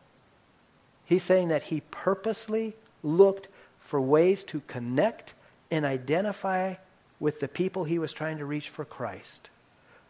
He's 1.05 1.23
saying 1.23 1.49
that 1.49 1.65
he 1.65 1.83
purposely 1.91 2.75
looked 3.03 3.49
for 3.81 4.01
ways 4.01 4.45
to 4.45 4.61
connect 4.67 5.35
and 5.71 5.85
identify 5.85 6.75
with 7.19 7.41
the 7.41 7.49
people 7.49 7.85
he 7.85 7.99
was 7.99 8.13
trying 8.13 8.39
to 8.39 8.45
reach 8.45 8.69
for 8.69 8.85
Christ, 8.85 9.49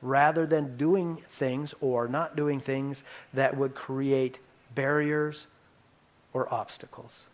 rather 0.02 0.46
than 0.46 0.76
doing 0.76 1.22
things 1.30 1.74
or 1.80 2.08
not 2.08 2.34
doing 2.34 2.60
things 2.60 3.02
that 3.32 3.56
would 3.56 3.74
create 3.74 4.38
barriers 4.74 5.46
or 6.32 6.52
obstacles. 6.52 7.26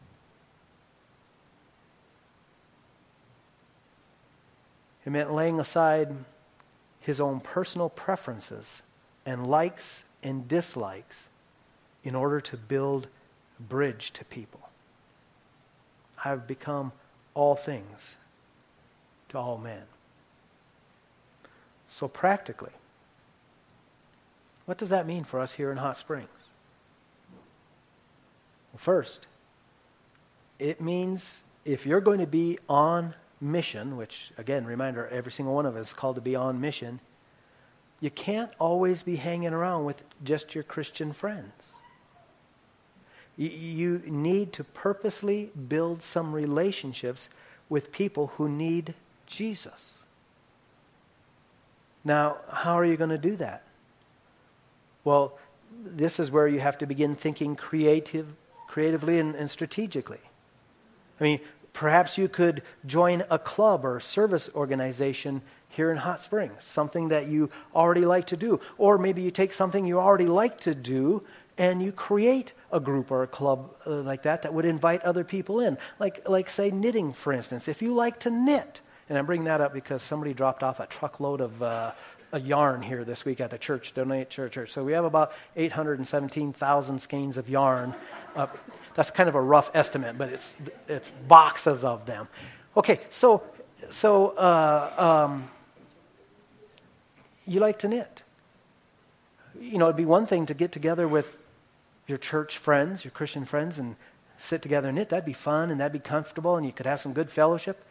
It 5.07 5.11
meant 5.11 5.33
laying 5.33 5.59
aside 5.59 6.14
his 7.00 7.20
own 7.20 7.40
personal 7.40 7.88
preferences 7.88 8.82
and 9.24 9.46
likes 9.46 10.02
and 10.22 10.46
dislikes 10.46 11.28
in 12.04 12.14
order 12.14 12.40
to 12.40 12.56
build 12.56 13.08
a 13.58 13.62
bridge 13.62 14.12
to 14.12 14.24
people. 14.24 14.60
I 16.24 16.28
have 16.28 16.46
become 16.46 16.92
all 17.34 17.54
things 17.54 18.16
to 19.30 19.38
all 19.38 19.58
men. 19.58 19.82
So, 21.88 22.06
practically, 22.06 22.72
what 24.66 24.78
does 24.78 24.90
that 24.90 25.06
mean 25.06 25.24
for 25.24 25.40
us 25.40 25.52
here 25.52 25.72
in 25.72 25.78
Hot 25.78 25.96
Springs? 25.96 26.28
Well, 28.72 28.78
first, 28.78 29.26
it 30.58 30.80
means 30.80 31.42
if 31.64 31.86
you're 31.86 32.00
going 32.00 32.20
to 32.20 32.26
be 32.26 32.58
on 32.68 33.14
mission, 33.40 33.96
which, 33.96 34.33
again, 34.38 34.64
reminder, 34.64 35.09
every 35.09 35.33
single 35.33 35.55
one 35.55 35.66
of 35.66 35.76
us 35.76 35.88
is 35.88 35.92
called 35.92 36.16
to 36.16 36.20
be 36.20 36.37
on 36.37 36.61
mission, 36.61 37.00
you 38.00 38.11
can't 38.11 38.50
always 38.59 39.03
be 39.03 39.16
hanging 39.16 39.53
around 39.53 39.85
with 39.85 40.03
just 40.24 40.55
your 40.55 40.64
Christian 40.64 41.12
friends. 41.12 41.53
You 43.37 44.03
need 44.07 44.53
to 44.55 44.64
purposely 44.64 45.50
build 45.68 46.03
some 46.03 46.33
relationships 46.33 47.29
with 47.68 47.92
people 47.92 48.29
who 48.37 48.48
need 48.48 48.94
Jesus. 49.26 49.98
Now, 52.05 52.38
how 52.50 52.74
are 52.74 52.85
you 52.85 52.96
going 52.96 53.11
to 53.11 53.18
do 53.18 53.37
that? 53.37 53.62
Well, 55.05 55.38
this 55.85 56.18
is 56.18 56.31
where 56.31 56.48
you 56.48 56.61
have 56.61 56.79
to 56.79 56.87
begin 56.87 57.14
thinking 57.14 57.57
creative, 57.57 58.26
creatively 58.66 59.18
and, 59.18 59.35
and 59.35 59.50
strategically. 59.50 60.20
I 61.20 61.24
mean, 61.24 61.40
perhaps 61.72 62.18
you 62.18 62.28
could 62.28 62.62
join 62.87 63.24
a 63.30 63.38
club 63.38 63.85
or 63.85 64.00
service 64.00 64.48
organization 64.54 65.42
here 65.68 65.90
in 65.90 65.96
Hot 65.96 66.20
Springs, 66.20 66.64
something 66.64 67.09
that 67.09 67.28
you 67.28 67.50
already 67.74 68.04
like 68.04 68.26
to 68.28 68.37
do. 68.37 68.61
Or 68.76 68.98
maybe 68.98 69.22
you 69.22 69.30
take 69.30 69.52
something 69.52 69.87
you 69.87 69.98
already 69.98 70.26
like 70.26 70.61
to 70.62 70.74
do 70.74 71.22
and 71.56 71.83
you 71.83 71.92
create 71.92 72.52
a 72.72 72.80
group 72.80 73.11
or 73.11 73.22
a 73.22 73.26
club 73.26 73.70
uh, 73.87 74.02
like 74.02 74.22
that 74.22 74.42
that 74.42 74.54
would 74.54 74.64
invite 74.64 75.02
other 75.02 75.24
people 75.24 75.61
in. 75.61 75.76
Like, 75.98 76.28
like, 76.28 76.48
say, 76.48 76.70
knitting, 76.70 77.12
for 77.12 77.33
instance. 77.33 77.68
If 77.68 77.83
you 77.83 77.94
like 77.94 78.20
to 78.20 78.30
knit, 78.30 78.80
and 79.09 79.18
I'm 79.18 79.26
bringing 79.26 79.44
that 79.44 79.61
up 79.61 79.72
because 79.72 80.02
somebody 80.02 80.33
dropped 80.35 80.62
off 80.62 80.80
a 80.80 80.87
truckload 80.87 81.40
of 81.40 81.62
uh, 81.62 81.92
a 82.33 82.40
yarn 82.40 82.83
here 82.83 83.04
this 83.04 83.24
week 83.24 83.40
at 83.40 83.50
the 83.50 83.59
church, 83.59 83.92
donate 83.94 84.30
church, 84.30 84.52
church. 84.52 84.72
So 84.72 84.85
we 84.85 84.92
have 84.92 85.04
about 85.04 85.33
817,000 85.56 87.00
skeins 87.00 87.37
of 87.37 87.48
yarn. 87.48 87.94
Uh, 88.35 88.46
that's 88.94 89.11
kind 89.11 89.29
of 89.29 89.35
a 89.35 89.40
rough 89.40 89.70
estimate, 89.74 90.18
but 90.18 90.29
it's, 90.31 90.57
it's 90.88 91.12
boxes 91.29 91.85
of 91.85 92.07
them. 92.07 92.29
Okay, 92.76 93.00
so, 93.11 93.42
so 93.90 94.29
uh, 94.31 95.26
um, 95.29 95.48
you 97.46 97.61
like 97.61 97.79
to 97.81 97.88
knit. 97.88 98.22
You 99.61 99.79
know, 99.79 99.87
it'd 99.87 99.96
be 99.96 100.05
one 100.05 100.26
thing 100.26 100.46
to 100.46 100.55
get 100.55 100.72
together 100.72 101.07
with 101.07 101.37
your 102.07 102.18
church 102.18 102.59
friends, 102.59 103.05
your 103.05 103.12
Christian 103.12 103.44
friends, 103.44 103.79
and 103.79 103.96
sit 104.38 104.62
together 104.62 104.88
and 104.88 104.96
knit. 104.96 105.11
That'd 105.11 105.24
be 105.24 105.33
fun 105.33 105.70
and 105.70 105.81
that'd 105.81 105.92
be 105.92 105.98
comfortable 105.98 106.57
and 106.57 106.64
you 106.64 106.72
could 106.72 106.87
have 106.87 107.00
some 107.00 107.12
good 107.12 107.31
fellowship. 107.31 107.85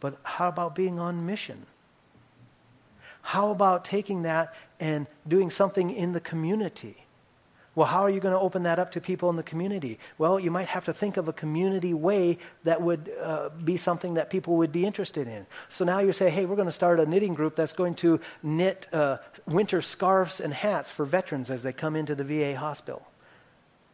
But 0.00 0.18
how 0.22 0.48
about 0.48 0.74
being 0.74 0.98
on 0.98 1.24
mission? 1.24 1.66
How 3.22 3.50
about 3.50 3.84
taking 3.84 4.22
that 4.22 4.54
and 4.78 5.06
doing 5.26 5.50
something 5.50 5.90
in 5.90 6.12
the 6.12 6.20
community? 6.20 7.05
Well, 7.76 7.86
how 7.86 8.00
are 8.00 8.08
you 8.08 8.20
going 8.20 8.32
to 8.32 8.40
open 8.40 8.62
that 8.62 8.78
up 8.78 8.90
to 8.92 9.02
people 9.02 9.28
in 9.28 9.36
the 9.36 9.42
community? 9.42 9.98
Well, 10.16 10.40
you 10.40 10.50
might 10.50 10.68
have 10.68 10.86
to 10.86 10.94
think 10.94 11.18
of 11.18 11.28
a 11.28 11.32
community 11.32 11.92
way 11.92 12.38
that 12.64 12.80
would 12.80 13.12
uh, 13.22 13.50
be 13.50 13.76
something 13.76 14.14
that 14.14 14.30
people 14.30 14.56
would 14.56 14.72
be 14.72 14.86
interested 14.86 15.28
in. 15.28 15.46
So 15.68 15.84
now 15.84 15.98
you 15.98 16.14
say, 16.14 16.30
hey, 16.30 16.46
we're 16.46 16.56
going 16.56 16.66
to 16.66 16.72
start 16.72 16.98
a 17.00 17.04
knitting 17.04 17.34
group 17.34 17.54
that's 17.54 17.74
going 17.74 17.94
to 17.96 18.18
knit 18.42 18.88
uh, 18.94 19.18
winter 19.46 19.82
scarves 19.82 20.40
and 20.40 20.54
hats 20.54 20.90
for 20.90 21.04
veterans 21.04 21.50
as 21.50 21.62
they 21.62 21.72
come 21.74 21.96
into 21.96 22.14
the 22.14 22.24
VA 22.24 22.56
hospital. 22.56 23.06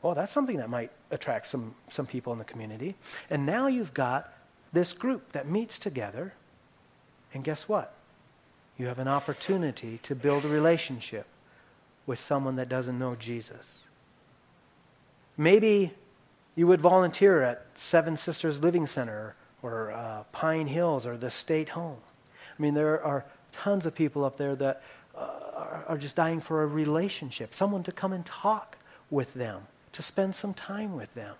Well, 0.00 0.14
that's 0.14 0.32
something 0.32 0.58
that 0.58 0.70
might 0.70 0.92
attract 1.10 1.48
some, 1.48 1.74
some 1.90 2.06
people 2.06 2.32
in 2.32 2.38
the 2.38 2.44
community. 2.44 2.94
And 3.30 3.44
now 3.44 3.66
you've 3.66 3.94
got 3.94 4.32
this 4.72 4.92
group 4.92 5.32
that 5.32 5.48
meets 5.48 5.80
together, 5.80 6.34
and 7.34 7.42
guess 7.42 7.68
what? 7.68 7.94
You 8.78 8.86
have 8.86 9.00
an 9.00 9.08
opportunity 9.08 9.98
to 10.04 10.14
build 10.14 10.44
a 10.44 10.48
relationship 10.48 11.26
with 12.06 12.18
someone 12.18 12.56
that 12.56 12.68
doesn't 12.68 12.98
know 12.98 13.14
Jesus. 13.14 13.82
Maybe 15.36 15.92
you 16.54 16.66
would 16.66 16.80
volunteer 16.80 17.42
at 17.42 17.66
Seven 17.74 18.16
Sisters 18.16 18.60
Living 18.60 18.86
Center 18.86 19.34
or 19.62 19.92
uh, 19.92 20.24
Pine 20.32 20.66
Hills 20.66 21.06
or 21.06 21.16
the 21.16 21.30
State 21.30 21.70
Home. 21.70 21.98
I 22.58 22.62
mean, 22.62 22.74
there 22.74 23.02
are 23.02 23.24
tons 23.52 23.86
of 23.86 23.94
people 23.94 24.24
up 24.24 24.36
there 24.36 24.54
that 24.56 24.82
uh, 25.14 25.20
are, 25.54 25.84
are 25.88 25.98
just 25.98 26.16
dying 26.16 26.40
for 26.40 26.62
a 26.62 26.66
relationship, 26.66 27.54
someone 27.54 27.82
to 27.84 27.92
come 27.92 28.12
and 28.12 28.26
talk 28.26 28.76
with 29.10 29.32
them, 29.34 29.62
to 29.92 30.02
spend 30.02 30.34
some 30.34 30.54
time 30.54 30.96
with 30.96 31.14
them. 31.14 31.34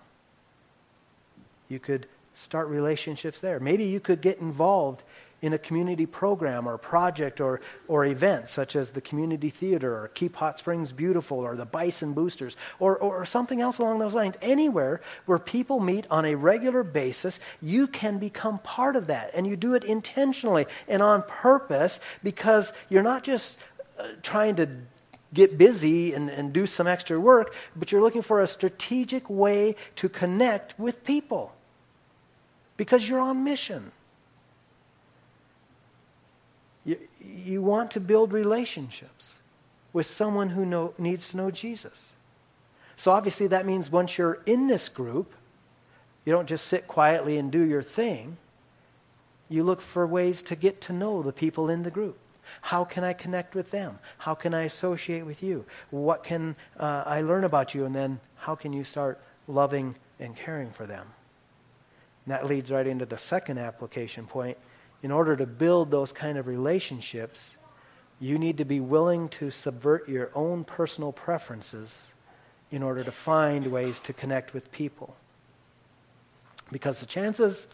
You 1.69 1.79
could 1.79 2.07
start 2.35 2.67
relationships 2.67 3.39
there. 3.39 3.59
Maybe 3.59 3.85
you 3.85 3.99
could 3.99 4.21
get 4.21 4.39
involved 4.39 5.03
in 5.43 5.51
a 5.51 5.57
community 5.57 6.05
program 6.05 6.65
or 6.65 6.77
project 6.77 7.41
or, 7.41 7.59
or 7.89 8.05
event, 8.05 8.47
such 8.47 8.77
as 8.77 8.91
the 8.91 9.01
community 9.01 9.49
theater 9.49 9.93
or 9.93 10.07
Keep 10.07 10.37
Hot 10.37 10.57
Springs 10.57 10.93
Beautiful 10.93 11.37
or 11.39 11.57
the 11.57 11.65
Bison 11.65 12.13
Boosters 12.13 12.55
or, 12.79 12.97
or 12.97 13.25
something 13.25 13.59
else 13.59 13.77
along 13.77 13.99
those 13.99 14.15
lines. 14.15 14.35
Anywhere 14.41 15.01
where 15.25 15.37
people 15.37 15.81
meet 15.81 16.07
on 16.09 16.23
a 16.23 16.35
regular 16.35 16.81
basis, 16.81 17.41
you 17.61 17.87
can 17.87 18.19
become 18.19 18.57
part 18.59 18.95
of 18.95 19.07
that. 19.07 19.31
And 19.33 19.45
you 19.45 19.57
do 19.57 19.73
it 19.73 19.83
intentionally 19.83 20.65
and 20.87 21.03
on 21.03 21.23
purpose 21.23 21.99
because 22.23 22.71
you're 22.87 23.03
not 23.03 23.25
just 23.25 23.59
uh, 23.99 24.07
trying 24.21 24.55
to 24.55 24.69
get 25.33 25.57
busy 25.57 26.13
and, 26.13 26.29
and 26.29 26.53
do 26.53 26.65
some 26.65 26.87
extra 26.87 27.19
work, 27.19 27.53
but 27.75 27.91
you're 27.91 28.01
looking 28.01 28.21
for 28.21 28.39
a 28.39 28.47
strategic 28.47 29.29
way 29.29 29.75
to 29.97 30.07
connect 30.07 30.79
with 30.79 31.03
people 31.03 31.53
because 32.77 33.09
you're 33.09 33.19
on 33.19 33.43
mission. 33.43 33.91
You, 37.23 37.61
want 37.61 37.91
to 37.91 37.99
build 37.99 38.33
relationships 38.33 39.35
with 39.91 40.05
someone 40.05 40.49
who 40.49 40.65
know, 40.65 40.93
needs 40.97 41.29
to 41.29 41.37
know 41.37 41.51
Jesus. 41.51 42.11
So 42.97 43.11
obviously, 43.11 43.47
that 43.47 43.65
means 43.65 43.91
once 43.91 44.17
you're 44.17 44.41
in 44.45 44.67
this 44.67 44.89
group, 44.89 45.33
you 46.25 46.33
don't 46.33 46.47
just 46.47 46.67
sit 46.67 46.87
quietly 46.87 47.37
and 47.37 47.51
do 47.51 47.61
your 47.61 47.83
thing. 47.83 48.37
You 49.49 49.63
look 49.63 49.81
for 49.81 50.07
ways 50.07 50.41
to 50.43 50.55
get 50.55 50.81
to 50.81 50.93
know 50.93 51.21
the 51.21 51.33
people 51.33 51.69
in 51.69 51.83
the 51.83 51.91
group. 51.91 52.17
How 52.61 52.83
can 52.83 53.03
I 53.03 53.13
connect 53.13 53.55
with 53.55 53.71
them? 53.71 53.99
How 54.17 54.35
can 54.35 54.53
I 54.53 54.63
associate 54.63 55.25
with 55.25 55.43
you? 55.43 55.65
What 55.91 56.23
can 56.23 56.55
uh, 56.79 57.03
I 57.05 57.21
learn 57.21 57.43
about 57.43 57.73
you? 57.73 57.85
And 57.85 57.95
then 57.95 58.19
how 58.35 58.55
can 58.55 58.73
you 58.73 58.83
start 58.83 59.21
loving 59.47 59.95
and 60.19 60.35
caring 60.35 60.71
for 60.71 60.85
them? 60.85 61.07
And 62.25 62.33
that 62.33 62.45
leads 62.45 62.71
right 62.71 62.87
into 62.87 63.05
the 63.05 63.17
second 63.17 63.57
application 63.57 64.25
point. 64.25 64.57
In 65.03 65.11
order 65.11 65.35
to 65.35 65.45
build 65.45 65.91
those 65.91 66.11
kind 66.11 66.37
of 66.37 66.47
relationships, 66.47 67.57
you 68.19 68.37
need 68.37 68.57
to 68.57 68.65
be 68.65 68.79
willing 68.79 69.27
to 69.29 69.51
subvert 69.51 70.07
your 70.07 70.31
own 70.33 70.63
personal 70.63 71.11
preferences 71.11 72.13
in 72.71 72.81
order 72.81 73.03
to 73.03 73.11
find 73.11 73.67
ways 73.67 73.99
to 73.99 74.13
connect 74.13 74.53
with 74.53 74.71
people. 74.71 75.15
Because 76.71 77.01
the 77.01 77.05
chances 77.05 77.67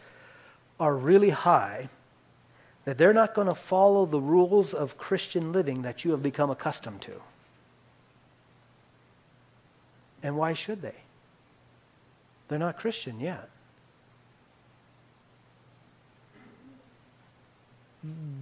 are 0.80 0.96
really 0.96 1.30
high 1.30 1.90
that 2.86 2.98
they're 2.98 3.14
not 3.14 3.36
going 3.36 3.48
to 3.48 3.56
follow 3.56 4.08
the 4.08 4.20
rules 4.20 4.74
of 4.74 4.98
Christian 4.98 5.52
living 5.52 5.84
that 5.84 6.04
you 6.04 6.12
have 6.12 6.24
become 6.24 6.50
accustomed 6.50 7.02
to. 7.02 7.22
And 10.24 10.36
why 10.36 10.54
should 10.54 10.82
they? 10.82 10.96
They're 12.48 12.58
not 12.58 12.80
Christian 12.80 13.20
yet. 13.20 13.50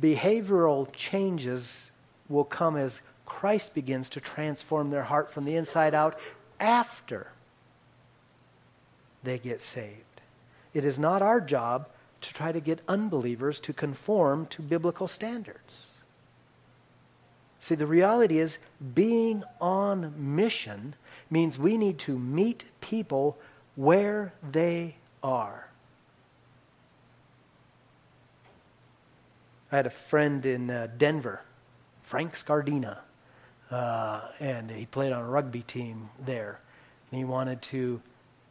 Behavioral 0.01 0.91
changes 0.93 1.91
will 2.29 2.43
come 2.43 2.75
as 2.77 3.01
Christ 3.25 3.73
begins 3.73 4.09
to 4.09 4.21
transform 4.21 4.89
their 4.89 5.03
heart 5.03 5.31
from 5.31 5.45
the 5.45 5.55
inside 5.55 5.93
out 5.93 6.19
after 6.59 7.27
they 9.23 9.37
get 9.37 9.61
saved. 9.61 10.21
It 10.73 10.85
is 10.85 10.99
not 10.99 11.21
our 11.21 11.41
job 11.41 11.89
to 12.21 12.33
try 12.33 12.51
to 12.51 12.59
get 12.59 12.81
unbelievers 12.87 13.59
to 13.61 13.73
conform 13.73 14.45
to 14.47 14.61
biblical 14.61 15.07
standards. 15.07 15.95
See, 17.59 17.75
the 17.75 17.87
reality 17.87 18.39
is 18.39 18.59
being 18.95 19.43
on 19.59 20.13
mission 20.15 20.95
means 21.29 21.59
we 21.59 21.77
need 21.77 21.99
to 21.99 22.17
meet 22.17 22.65
people 22.79 23.37
where 23.75 24.33
they 24.51 24.95
are. 25.21 25.66
I 29.71 29.75
had 29.77 29.85
a 29.85 29.91
friend 29.91 30.45
in 30.45 30.69
uh, 30.69 30.87
Denver, 30.97 31.41
Frank 32.03 32.35
Scardina, 32.37 32.99
uh, 33.69 34.21
and 34.39 34.71
he 34.71 34.85
played 34.85 35.11
on 35.11 35.23
a 35.23 35.27
rugby 35.27 35.61
team 35.61 36.09
there. 36.25 36.59
And 37.11 37.17
he 37.17 37.25
wanted 37.25 37.61
to 37.63 38.01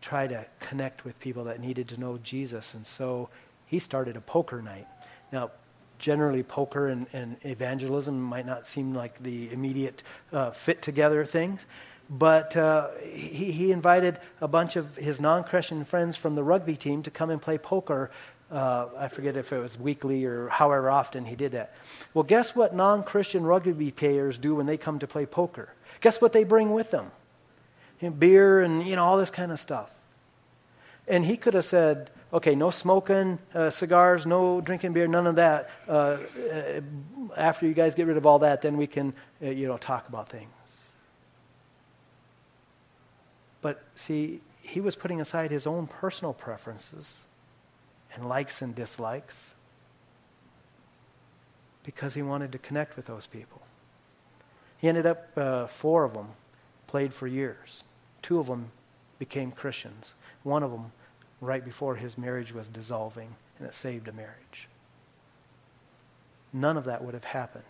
try 0.03 0.27
to 0.27 0.45
connect 0.61 1.05
with 1.05 1.19
people 1.21 1.45
that 1.45 1.61
needed 1.61 1.89
to 1.89 1.99
know 1.99 2.19
Jesus. 2.19 2.75
And 2.75 2.87
so 2.87 3.29
he 3.67 3.79
started 3.79 4.17
a 4.17 4.21
poker 4.21 4.61
night. 4.61 4.87
Now, 5.33 5.51
generally, 5.99 6.43
poker 6.43 6.89
and, 6.89 7.07
and 7.13 7.37
evangelism 7.43 8.21
might 8.21 8.47
not 8.47 8.69
seem 8.69 8.95
like 8.95 9.23
the 9.23 9.51
immediate 9.53 10.03
uh, 10.33 10.51
fit 10.51 10.83
together 10.83 11.25
things, 11.25 11.65
but 12.09 12.57
uh, 12.57 12.91
he, 13.03 13.51
he 13.51 13.73
invited 13.73 14.19
a 14.41 14.49
bunch 14.49 14.77
of 14.77 14.97
his 14.97 15.21
non 15.21 15.43
Christian 15.45 15.85
friends 15.85 16.17
from 16.17 16.35
the 16.35 16.45
rugby 16.45 16.77
team 16.77 17.03
to 17.03 17.11
come 17.11 17.31
and 17.31 17.41
play 17.41 17.59
poker. 17.59 18.11
Uh, 18.51 18.87
I 18.97 19.09
forget 19.09 19.37
if 19.37 19.53
it 19.53 19.59
was 19.59 19.79
weekly 19.79 20.25
or 20.25 20.49
however 20.49 20.89
often 20.89 21.25
he 21.25 21.35
did 21.35 21.53
that. 21.53 21.75
Well, 22.15 22.23
guess 22.23 22.55
what 22.55 22.75
non 22.75 23.03
Christian 23.03 23.45
rugby 23.45 23.91
players 23.91 24.39
do 24.39 24.55
when 24.55 24.67
they 24.67 24.77
come 24.77 25.01
to 25.01 25.07
play 25.07 25.27
poker? 25.27 25.69
Guess 26.01 26.21
what 26.21 26.33
they 26.33 26.45
bring 26.45 26.73
with 26.73 26.91
them? 26.93 27.11
You 28.01 28.11
know, 28.11 28.15
beer 28.15 28.61
and 28.61 28.87
you 28.87 28.95
know 28.95 29.05
all 29.05 29.19
this 29.19 29.31
kind 29.31 29.51
of 29.51 29.59
stuff. 29.59 29.91
And 31.09 31.25
he 31.25 31.37
could 31.37 31.55
have 31.55 31.65
said, 31.65 32.11
okay, 32.33 32.55
no 32.55 32.71
smoking 32.71 33.39
uh, 33.55 33.71
cigars, 33.71 34.27
no 34.27 34.61
drinking 34.61 34.93
beer, 34.93 35.07
none 35.07 35.27
of 35.27 35.37
that. 35.37 35.71
Uh, 35.89 35.93
uh, 35.93 36.81
after 37.37 37.67
you 37.67 37.75
guys 37.75 37.95
get 37.95 38.07
rid 38.07 38.17
of 38.17 38.27
all 38.27 38.41
that, 38.41 38.63
then 38.63 38.77
we 38.77 38.87
can, 38.87 39.13
uh, 39.43 39.47
you 39.47 39.67
know, 39.67 39.77
talk 39.77 40.09
about 40.09 40.29
things. 40.29 40.51
But 43.61 43.83
see, 43.97 44.41
he 44.63 44.81
was 44.81 44.95
putting 44.95 45.21
aside 45.21 45.51
his 45.51 45.67
own 45.67 45.87
personal 45.87 46.33
preferences 46.33 47.19
and 48.17 48.29
likes 48.29 48.63
and 48.63 48.75
dislikes 48.75 49.55
because 51.85 52.15
he 52.15 52.23
wanted 52.23 52.51
to 52.53 52.59
connect 52.59 52.97
with 52.97 53.07
those 53.07 53.27
people. 53.27 53.63
He 54.79 54.89
ended 54.89 55.07
up, 55.07 55.29
uh, 55.37 55.67
four 55.67 56.05
of 56.05 56.15
them 56.15 56.29
played 56.87 57.15
for 57.15 57.27
years. 57.27 57.85
Two 58.23 58.41
of 58.41 58.47
them 58.47 58.71
became 59.19 59.53
Christians. 59.53 60.15
One 60.43 60.63
of 60.63 60.71
them 60.71 60.93
right 61.41 61.65
before 61.65 61.97
his 61.97 62.19
marriage 62.19 62.53
was 62.53 62.69
dissolving, 62.69 63.37
and 63.59 63.69
it 63.69 63.75
saved 63.75 64.09
a 64.09 64.13
marriage. 64.13 64.69
None 66.53 66.77
of 66.77 66.85
that 66.85 67.05
would 67.05 67.15
have 67.15 67.25
happened 67.25 67.65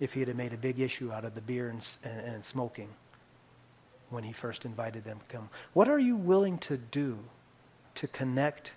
if 0.00 0.14
he 0.14 0.20
had 0.20 0.36
made 0.36 0.52
a 0.52 0.56
big 0.56 0.80
issue 0.80 1.12
out 1.12 1.24
of 1.24 1.34
the 1.34 1.40
beer 1.40 1.68
and, 1.68 1.86
and, 2.02 2.20
and 2.20 2.44
smoking 2.44 2.88
when 4.10 4.24
he 4.24 4.32
first 4.32 4.64
invited 4.64 5.04
them 5.04 5.20
to 5.20 5.36
come. 5.36 5.48
What 5.72 5.88
are 5.88 5.98
you 5.98 6.16
willing 6.16 6.58
to 6.58 6.76
do 6.76 7.18
to 7.94 8.08
connect 8.08 8.72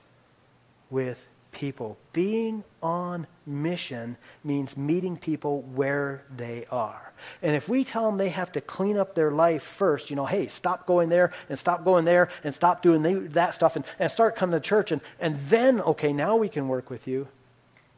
with 0.90 1.20
people? 1.52 1.98
Being 2.14 2.64
on 2.84 3.28
mission 3.46 4.18
means 4.44 4.76
meeting 4.76 5.18
people 5.18 5.62
where 5.62 6.24
they 6.36 6.66
are. 6.72 7.14
And 7.42 7.56
if 7.56 7.70
we 7.70 7.84
tell 7.84 8.06
them 8.06 8.18
they 8.18 8.30
have 8.30 8.52
to 8.54 8.62
clean 8.62 8.98
up 8.98 9.16
their 9.16 9.32
life 9.32 9.64
first, 9.64 10.10
you 10.10 10.16
know, 10.16 10.26
hey, 10.26 10.48
stop 10.48 10.86
going 10.86 11.10
there 11.10 11.32
and 11.50 11.58
stop 11.58 11.84
going 11.84 12.06
there 12.06 12.30
and 12.44 12.54
stop 12.54 12.82
doing 12.82 13.02
they, 13.02 13.14
that 13.14 13.56
stuff 13.56 13.76
and, 13.76 13.86
and 14.00 14.12
start 14.12 14.36
coming 14.36 14.54
to 14.54 14.60
church 14.60 14.92
and, 14.92 15.02
and 15.20 15.40
then, 15.50 15.82
okay, 15.82 16.12
now 16.14 16.36
we 16.36 16.50
can 16.50 16.68
work 16.68 16.90
with 16.90 17.08
you. 17.08 17.28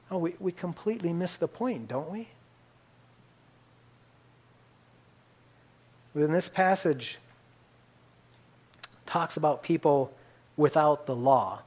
Oh, 0.10 0.20
we, 0.20 0.36
we 0.40 0.52
completely 0.52 1.12
miss 1.12 1.36
the 1.36 1.48
point, 1.48 1.88
don't 1.88 2.10
we? 2.10 2.30
In 6.16 6.32
this 6.32 6.50
passage, 6.50 7.20
talks 9.06 9.38
about 9.38 9.64
people 9.64 10.12
without 10.56 11.06
the 11.06 11.16
law. 11.16 11.62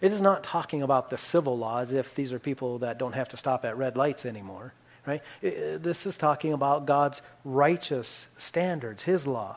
It 0.00 0.12
is 0.12 0.22
not 0.22 0.44
talking 0.44 0.82
about 0.82 1.10
the 1.10 1.18
civil 1.18 1.58
law 1.58 1.80
as 1.80 1.92
if 1.92 2.14
these 2.14 2.32
are 2.32 2.38
people 2.38 2.78
that 2.78 2.98
don't 2.98 3.14
have 3.14 3.28
to 3.30 3.36
stop 3.36 3.64
at 3.64 3.76
red 3.76 3.96
lights 3.96 4.24
anymore. 4.24 4.72
Right? 5.06 5.22
This 5.40 6.06
is 6.06 6.16
talking 6.16 6.52
about 6.52 6.86
God's 6.86 7.22
righteous 7.44 8.26
standards, 8.36 9.04
His 9.04 9.26
law. 9.26 9.56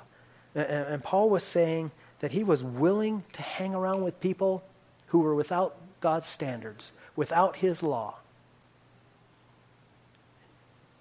And 0.55 1.03
Paul 1.03 1.29
was 1.29 1.43
saying 1.43 1.91
that 2.19 2.31
he 2.31 2.43
was 2.43 2.63
willing 2.63 3.23
to 3.33 3.41
hang 3.41 3.75
around 3.75 4.03
with 4.03 4.19
people 4.19 4.63
who 5.07 5.19
were 5.19 5.35
without 5.35 5.75
God's 5.99 6.27
standards, 6.27 6.91
without 7.15 7.57
His 7.57 7.83
law, 7.83 8.15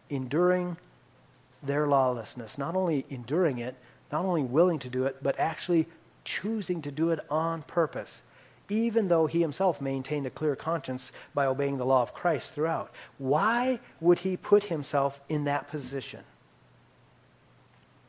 enduring 0.09 0.77
their 1.63 1.87
lawlessness. 1.87 2.59
Not 2.59 2.75
only 2.75 3.07
enduring 3.09 3.59
it, 3.59 3.77
not 4.11 4.25
only 4.25 4.43
willing 4.43 4.79
to 4.81 4.89
do 4.89 5.05
it, 5.05 5.23
but 5.23 5.39
actually 5.39 5.87
choosing 6.25 6.83
to 6.83 6.91
do 6.91 7.11
it 7.11 7.21
on 7.31 7.63
purpose 7.63 8.23
even 8.71 9.09
though 9.09 9.27
he 9.27 9.41
himself 9.41 9.81
maintained 9.81 10.27
a 10.27 10.31
clear 10.31 10.57
conscience 10.57 11.13
by 11.35 11.45
obeying 11.45 11.77
the 11.77 11.85
law 11.85 12.03
of 12.03 12.15
Christ 12.15 12.53
throughout. 12.53 12.91
Why 13.19 13.81
would 14.01 14.21
he 14.21 14.37
put 14.37 14.65
himself 14.65 15.21
in 15.29 15.45
that 15.45 15.69
position? 15.69 16.21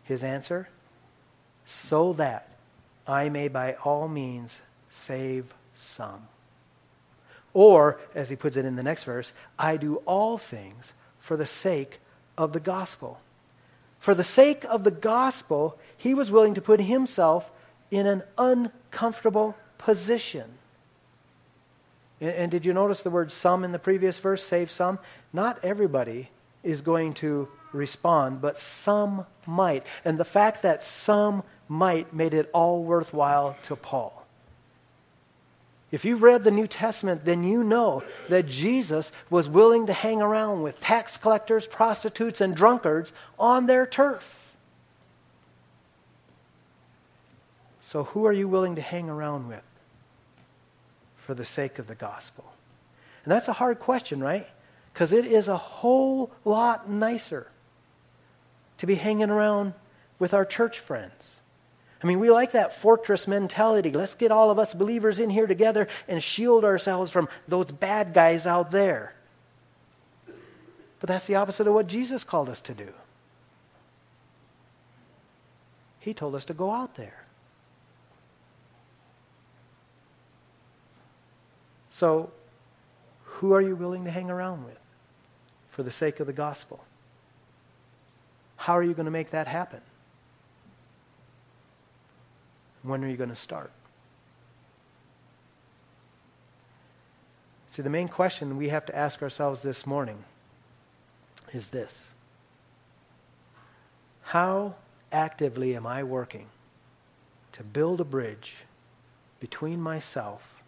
His 0.03 0.23
answer? 0.23 0.69
So 1.65 2.13
that 2.13 2.47
I 3.07 3.29
may 3.29 3.47
by 3.47 3.73
all 3.83 4.07
means 4.07 4.61
save 4.89 5.53
some. 5.75 6.27
Or, 7.53 7.99
as 8.15 8.29
he 8.29 8.35
puts 8.35 8.55
it 8.55 8.65
in 8.65 8.75
the 8.75 8.83
next 8.83 9.03
verse, 9.03 9.33
I 9.59 9.75
do 9.77 9.97
all 10.05 10.37
things 10.37 10.93
for 11.19 11.35
the 11.35 11.45
sake 11.45 11.99
of 12.37 12.53
the 12.53 12.59
gospel. 12.59 13.19
For 13.99 14.15
the 14.15 14.23
sake 14.23 14.63
of 14.65 14.83
the 14.83 14.91
gospel, 14.91 15.77
he 15.97 16.13
was 16.13 16.31
willing 16.31 16.53
to 16.53 16.61
put 16.61 16.79
himself 16.81 17.51
in 17.91 18.07
an 18.07 18.23
uncomfortable 18.37 19.55
position. 19.81 20.49
And, 22.19 22.31
and 22.31 22.51
did 22.51 22.65
you 22.65 22.73
notice 22.73 23.01
the 23.01 23.09
word 23.09 23.31
some 23.31 23.63
in 23.63 23.71
the 23.71 23.79
previous 23.79 24.17
verse? 24.17 24.43
Save 24.43 24.71
some? 24.71 24.99
Not 25.33 25.63
everybody 25.63 26.29
is 26.63 26.81
going 26.81 27.13
to 27.15 27.47
respond, 27.73 28.41
but 28.41 28.59
some 28.59 29.25
might. 29.45 29.85
And 30.05 30.17
the 30.17 30.25
fact 30.25 30.61
that 30.61 30.83
some 30.83 31.43
might 31.67 32.13
made 32.13 32.33
it 32.33 32.49
all 32.53 32.83
worthwhile 32.83 33.57
to 33.63 33.75
Paul. 33.75 34.21
If 35.91 36.05
you've 36.05 36.23
read 36.23 36.45
the 36.45 36.51
New 36.51 36.67
Testament, 36.67 37.25
then 37.25 37.43
you 37.43 37.63
know 37.63 38.03
that 38.29 38.47
Jesus 38.47 39.11
was 39.29 39.49
willing 39.49 39.87
to 39.87 39.93
hang 39.93 40.21
around 40.21 40.61
with 40.61 40.79
tax 40.79 41.17
collectors, 41.17 41.67
prostitutes, 41.67 42.39
and 42.39 42.55
drunkards 42.55 43.11
on 43.37 43.65
their 43.65 43.85
turf. 43.85 44.37
So, 47.81 48.05
who 48.05 48.25
are 48.25 48.31
you 48.31 48.47
willing 48.47 48.75
to 48.75 48.81
hang 48.81 49.09
around 49.09 49.49
with? 49.49 49.63
For 51.21 51.33
the 51.33 51.45
sake 51.45 51.79
of 51.79 51.87
the 51.87 51.95
gospel? 51.95 52.53
And 53.23 53.31
that's 53.31 53.47
a 53.47 53.53
hard 53.53 53.79
question, 53.79 54.21
right? 54.21 54.47
Because 54.93 55.13
it 55.13 55.25
is 55.25 55.47
a 55.47 55.57
whole 55.57 56.31
lot 56.43 56.89
nicer 56.89 57.47
to 58.79 58.87
be 58.87 58.95
hanging 58.95 59.29
around 59.29 59.73
with 60.19 60.33
our 60.33 60.45
church 60.45 60.79
friends, 60.79 61.41
I 62.03 62.07
mean, 62.07 62.19
we 62.19 62.31
like 62.31 62.53
that 62.53 62.75
fortress 62.75 63.27
mentality. 63.27 63.91
Let's 63.91 64.15
get 64.15 64.31
all 64.31 64.49
of 64.49 64.57
us 64.57 64.73
believers 64.73 65.19
in 65.19 65.29
here 65.29 65.45
together 65.45 65.87
and 66.07 66.23
shield 66.23 66.65
ourselves 66.65 67.11
from 67.11 67.29
those 67.47 67.71
bad 67.71 68.13
guys 68.13 68.47
out 68.47 68.71
there. 68.71 69.13
But 70.99 71.07
that's 71.07 71.27
the 71.27 71.35
opposite 71.35 71.67
of 71.67 71.73
what 71.73 71.87
Jesus 71.87 72.23
called 72.23 72.49
us 72.49 72.61
to 72.61 72.73
do. 72.73 72.89
He 75.99 76.13
told 76.13 76.33
us 76.33 76.45
to 76.45 76.53
go 76.53 76.71
out 76.71 76.95
there. 76.95 77.25
So, 82.01 82.31
who 83.25 83.53
are 83.53 83.61
you 83.61 83.75
willing 83.75 84.05
to 84.05 84.09
hang 84.09 84.31
around 84.31 84.65
with 84.65 84.79
for 85.69 85.83
the 85.83 85.91
sake 85.91 86.19
of 86.19 86.25
the 86.25 86.33
gospel? 86.33 86.83
How 88.55 88.75
are 88.75 88.81
you 88.81 88.95
going 88.95 89.05
to 89.05 89.11
make 89.11 89.29
that 89.29 89.45
happen? 89.45 89.81
When 92.81 93.03
are 93.03 93.07
you 93.07 93.17
going 93.17 93.29
to 93.29 93.35
start? 93.35 93.69
See, 97.69 97.83
the 97.83 97.89
main 97.91 98.07
question 98.07 98.57
we 98.57 98.69
have 98.69 98.87
to 98.87 98.95
ask 98.95 99.21
ourselves 99.21 99.61
this 99.61 99.85
morning 99.85 100.23
is 101.53 101.69
this 101.69 102.09
How 104.23 104.73
actively 105.11 105.75
am 105.75 105.85
I 105.85 106.01
working 106.01 106.47
to 107.51 107.61
build 107.61 108.01
a 108.01 108.05
bridge 108.05 108.55
between 109.39 109.79
myself 109.79 110.60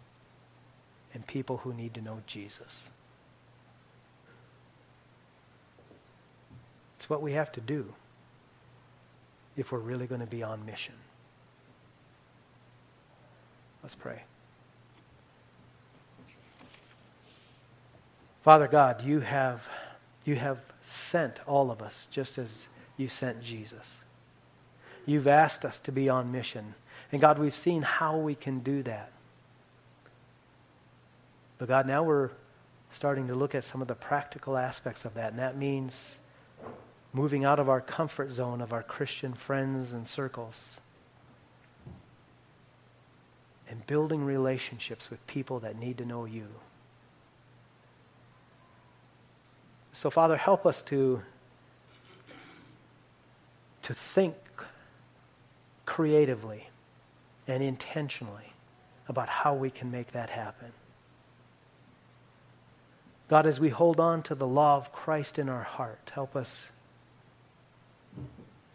and 1.14 1.26
people 1.26 1.58
who 1.58 1.72
need 1.72 1.94
to 1.94 2.02
know 2.02 2.20
Jesus? 2.26 2.88
It's 6.96 7.08
what 7.08 7.22
we 7.22 7.32
have 7.32 7.52
to 7.52 7.60
do 7.60 7.92
if 9.56 9.72
we're 9.72 9.78
really 9.78 10.06
going 10.06 10.20
to 10.20 10.26
be 10.26 10.42
on 10.42 10.66
mission. 10.66 10.94
Let's 13.82 13.94
pray. 13.94 14.22
Father 18.42 18.68
God, 18.68 19.02
you 19.02 19.20
have, 19.20 19.66
you 20.24 20.36
have 20.36 20.58
sent 20.82 21.40
all 21.46 21.70
of 21.70 21.80
us 21.80 22.08
just 22.10 22.36
as 22.36 22.68
you 22.96 23.08
sent 23.08 23.42
Jesus. 23.42 23.96
You've 25.06 25.26
asked 25.26 25.64
us 25.64 25.80
to 25.80 25.92
be 25.92 26.08
on 26.08 26.32
mission. 26.32 26.74
And 27.12 27.20
God, 27.20 27.38
we've 27.38 27.54
seen 27.54 27.82
how 27.82 28.16
we 28.16 28.34
can 28.34 28.60
do 28.60 28.82
that. 28.82 29.12
But 31.58 31.68
God, 31.68 31.86
now 31.86 32.02
we're 32.02 32.30
starting 32.92 33.28
to 33.28 33.34
look 33.34 33.54
at 33.54 33.64
some 33.64 33.82
of 33.82 33.88
the 33.88 33.94
practical 33.94 34.56
aspects 34.56 35.04
of 35.04 35.14
that. 35.14 35.30
And 35.30 35.38
that 35.38 35.56
means 35.56 36.18
moving 37.12 37.44
out 37.44 37.58
of 37.58 37.68
our 37.68 37.80
comfort 37.80 38.32
zone 38.32 38.60
of 38.60 38.72
our 38.72 38.82
Christian 38.82 39.34
friends 39.34 39.92
and 39.92 40.06
circles 40.06 40.80
and 43.68 43.86
building 43.86 44.24
relationships 44.24 45.10
with 45.10 45.24
people 45.26 45.60
that 45.60 45.78
need 45.78 45.98
to 45.98 46.04
know 46.04 46.24
you. 46.24 46.46
So, 49.92 50.10
Father, 50.10 50.36
help 50.36 50.66
us 50.66 50.82
to, 50.82 51.22
to 53.84 53.94
think 53.94 54.34
creatively 55.86 56.68
and 57.46 57.62
intentionally 57.62 58.52
about 59.08 59.28
how 59.28 59.54
we 59.54 59.70
can 59.70 59.90
make 59.90 60.12
that 60.12 60.30
happen. 60.30 60.72
God, 63.28 63.46
as 63.46 63.58
we 63.58 63.70
hold 63.70 63.98
on 63.98 64.22
to 64.24 64.34
the 64.34 64.46
law 64.46 64.76
of 64.76 64.92
Christ 64.92 65.38
in 65.38 65.48
our 65.48 65.62
heart, 65.62 66.12
help 66.14 66.36
us 66.36 66.70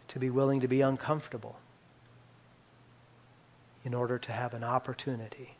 to 0.08 0.18
be 0.18 0.28
willing 0.28 0.60
to 0.60 0.68
be 0.68 0.80
uncomfortable 0.80 1.56
in 3.84 3.94
order 3.94 4.18
to 4.18 4.32
have 4.32 4.54
an 4.54 4.64
opportunity 4.64 5.54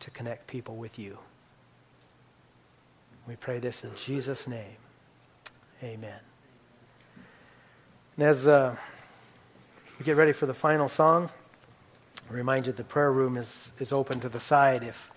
to 0.00 0.10
connect 0.10 0.46
people 0.46 0.76
with 0.76 0.98
you. 0.98 1.18
We 3.26 3.36
pray 3.36 3.58
this 3.58 3.82
in 3.82 3.94
Jesus' 3.96 4.46
name. 4.46 4.76
Amen. 5.82 6.20
And 8.16 8.26
as 8.26 8.46
uh, 8.46 8.76
we 9.98 10.04
get 10.04 10.16
ready 10.16 10.32
for 10.32 10.46
the 10.46 10.54
final 10.54 10.88
song, 10.88 11.30
I 12.30 12.32
remind 12.32 12.66
you 12.66 12.72
the 12.72 12.84
prayer 12.84 13.12
room 13.12 13.36
is, 13.36 13.72
is 13.78 13.92
open 13.92 14.20
to 14.20 14.28
the 14.28 14.40
side. 14.40 14.82
If, 14.82 15.10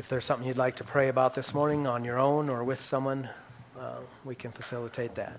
if 0.00 0.08
there's 0.08 0.24
something 0.24 0.48
you'd 0.48 0.56
like 0.56 0.76
to 0.76 0.84
pray 0.84 1.10
about 1.10 1.34
this 1.34 1.52
morning 1.52 1.86
on 1.86 2.06
your 2.06 2.18
own 2.18 2.48
or 2.48 2.64
with 2.64 2.80
someone, 2.80 3.28
uh, 3.78 3.98
we 4.24 4.34
can 4.34 4.50
facilitate 4.50 5.14
that. 5.16 5.38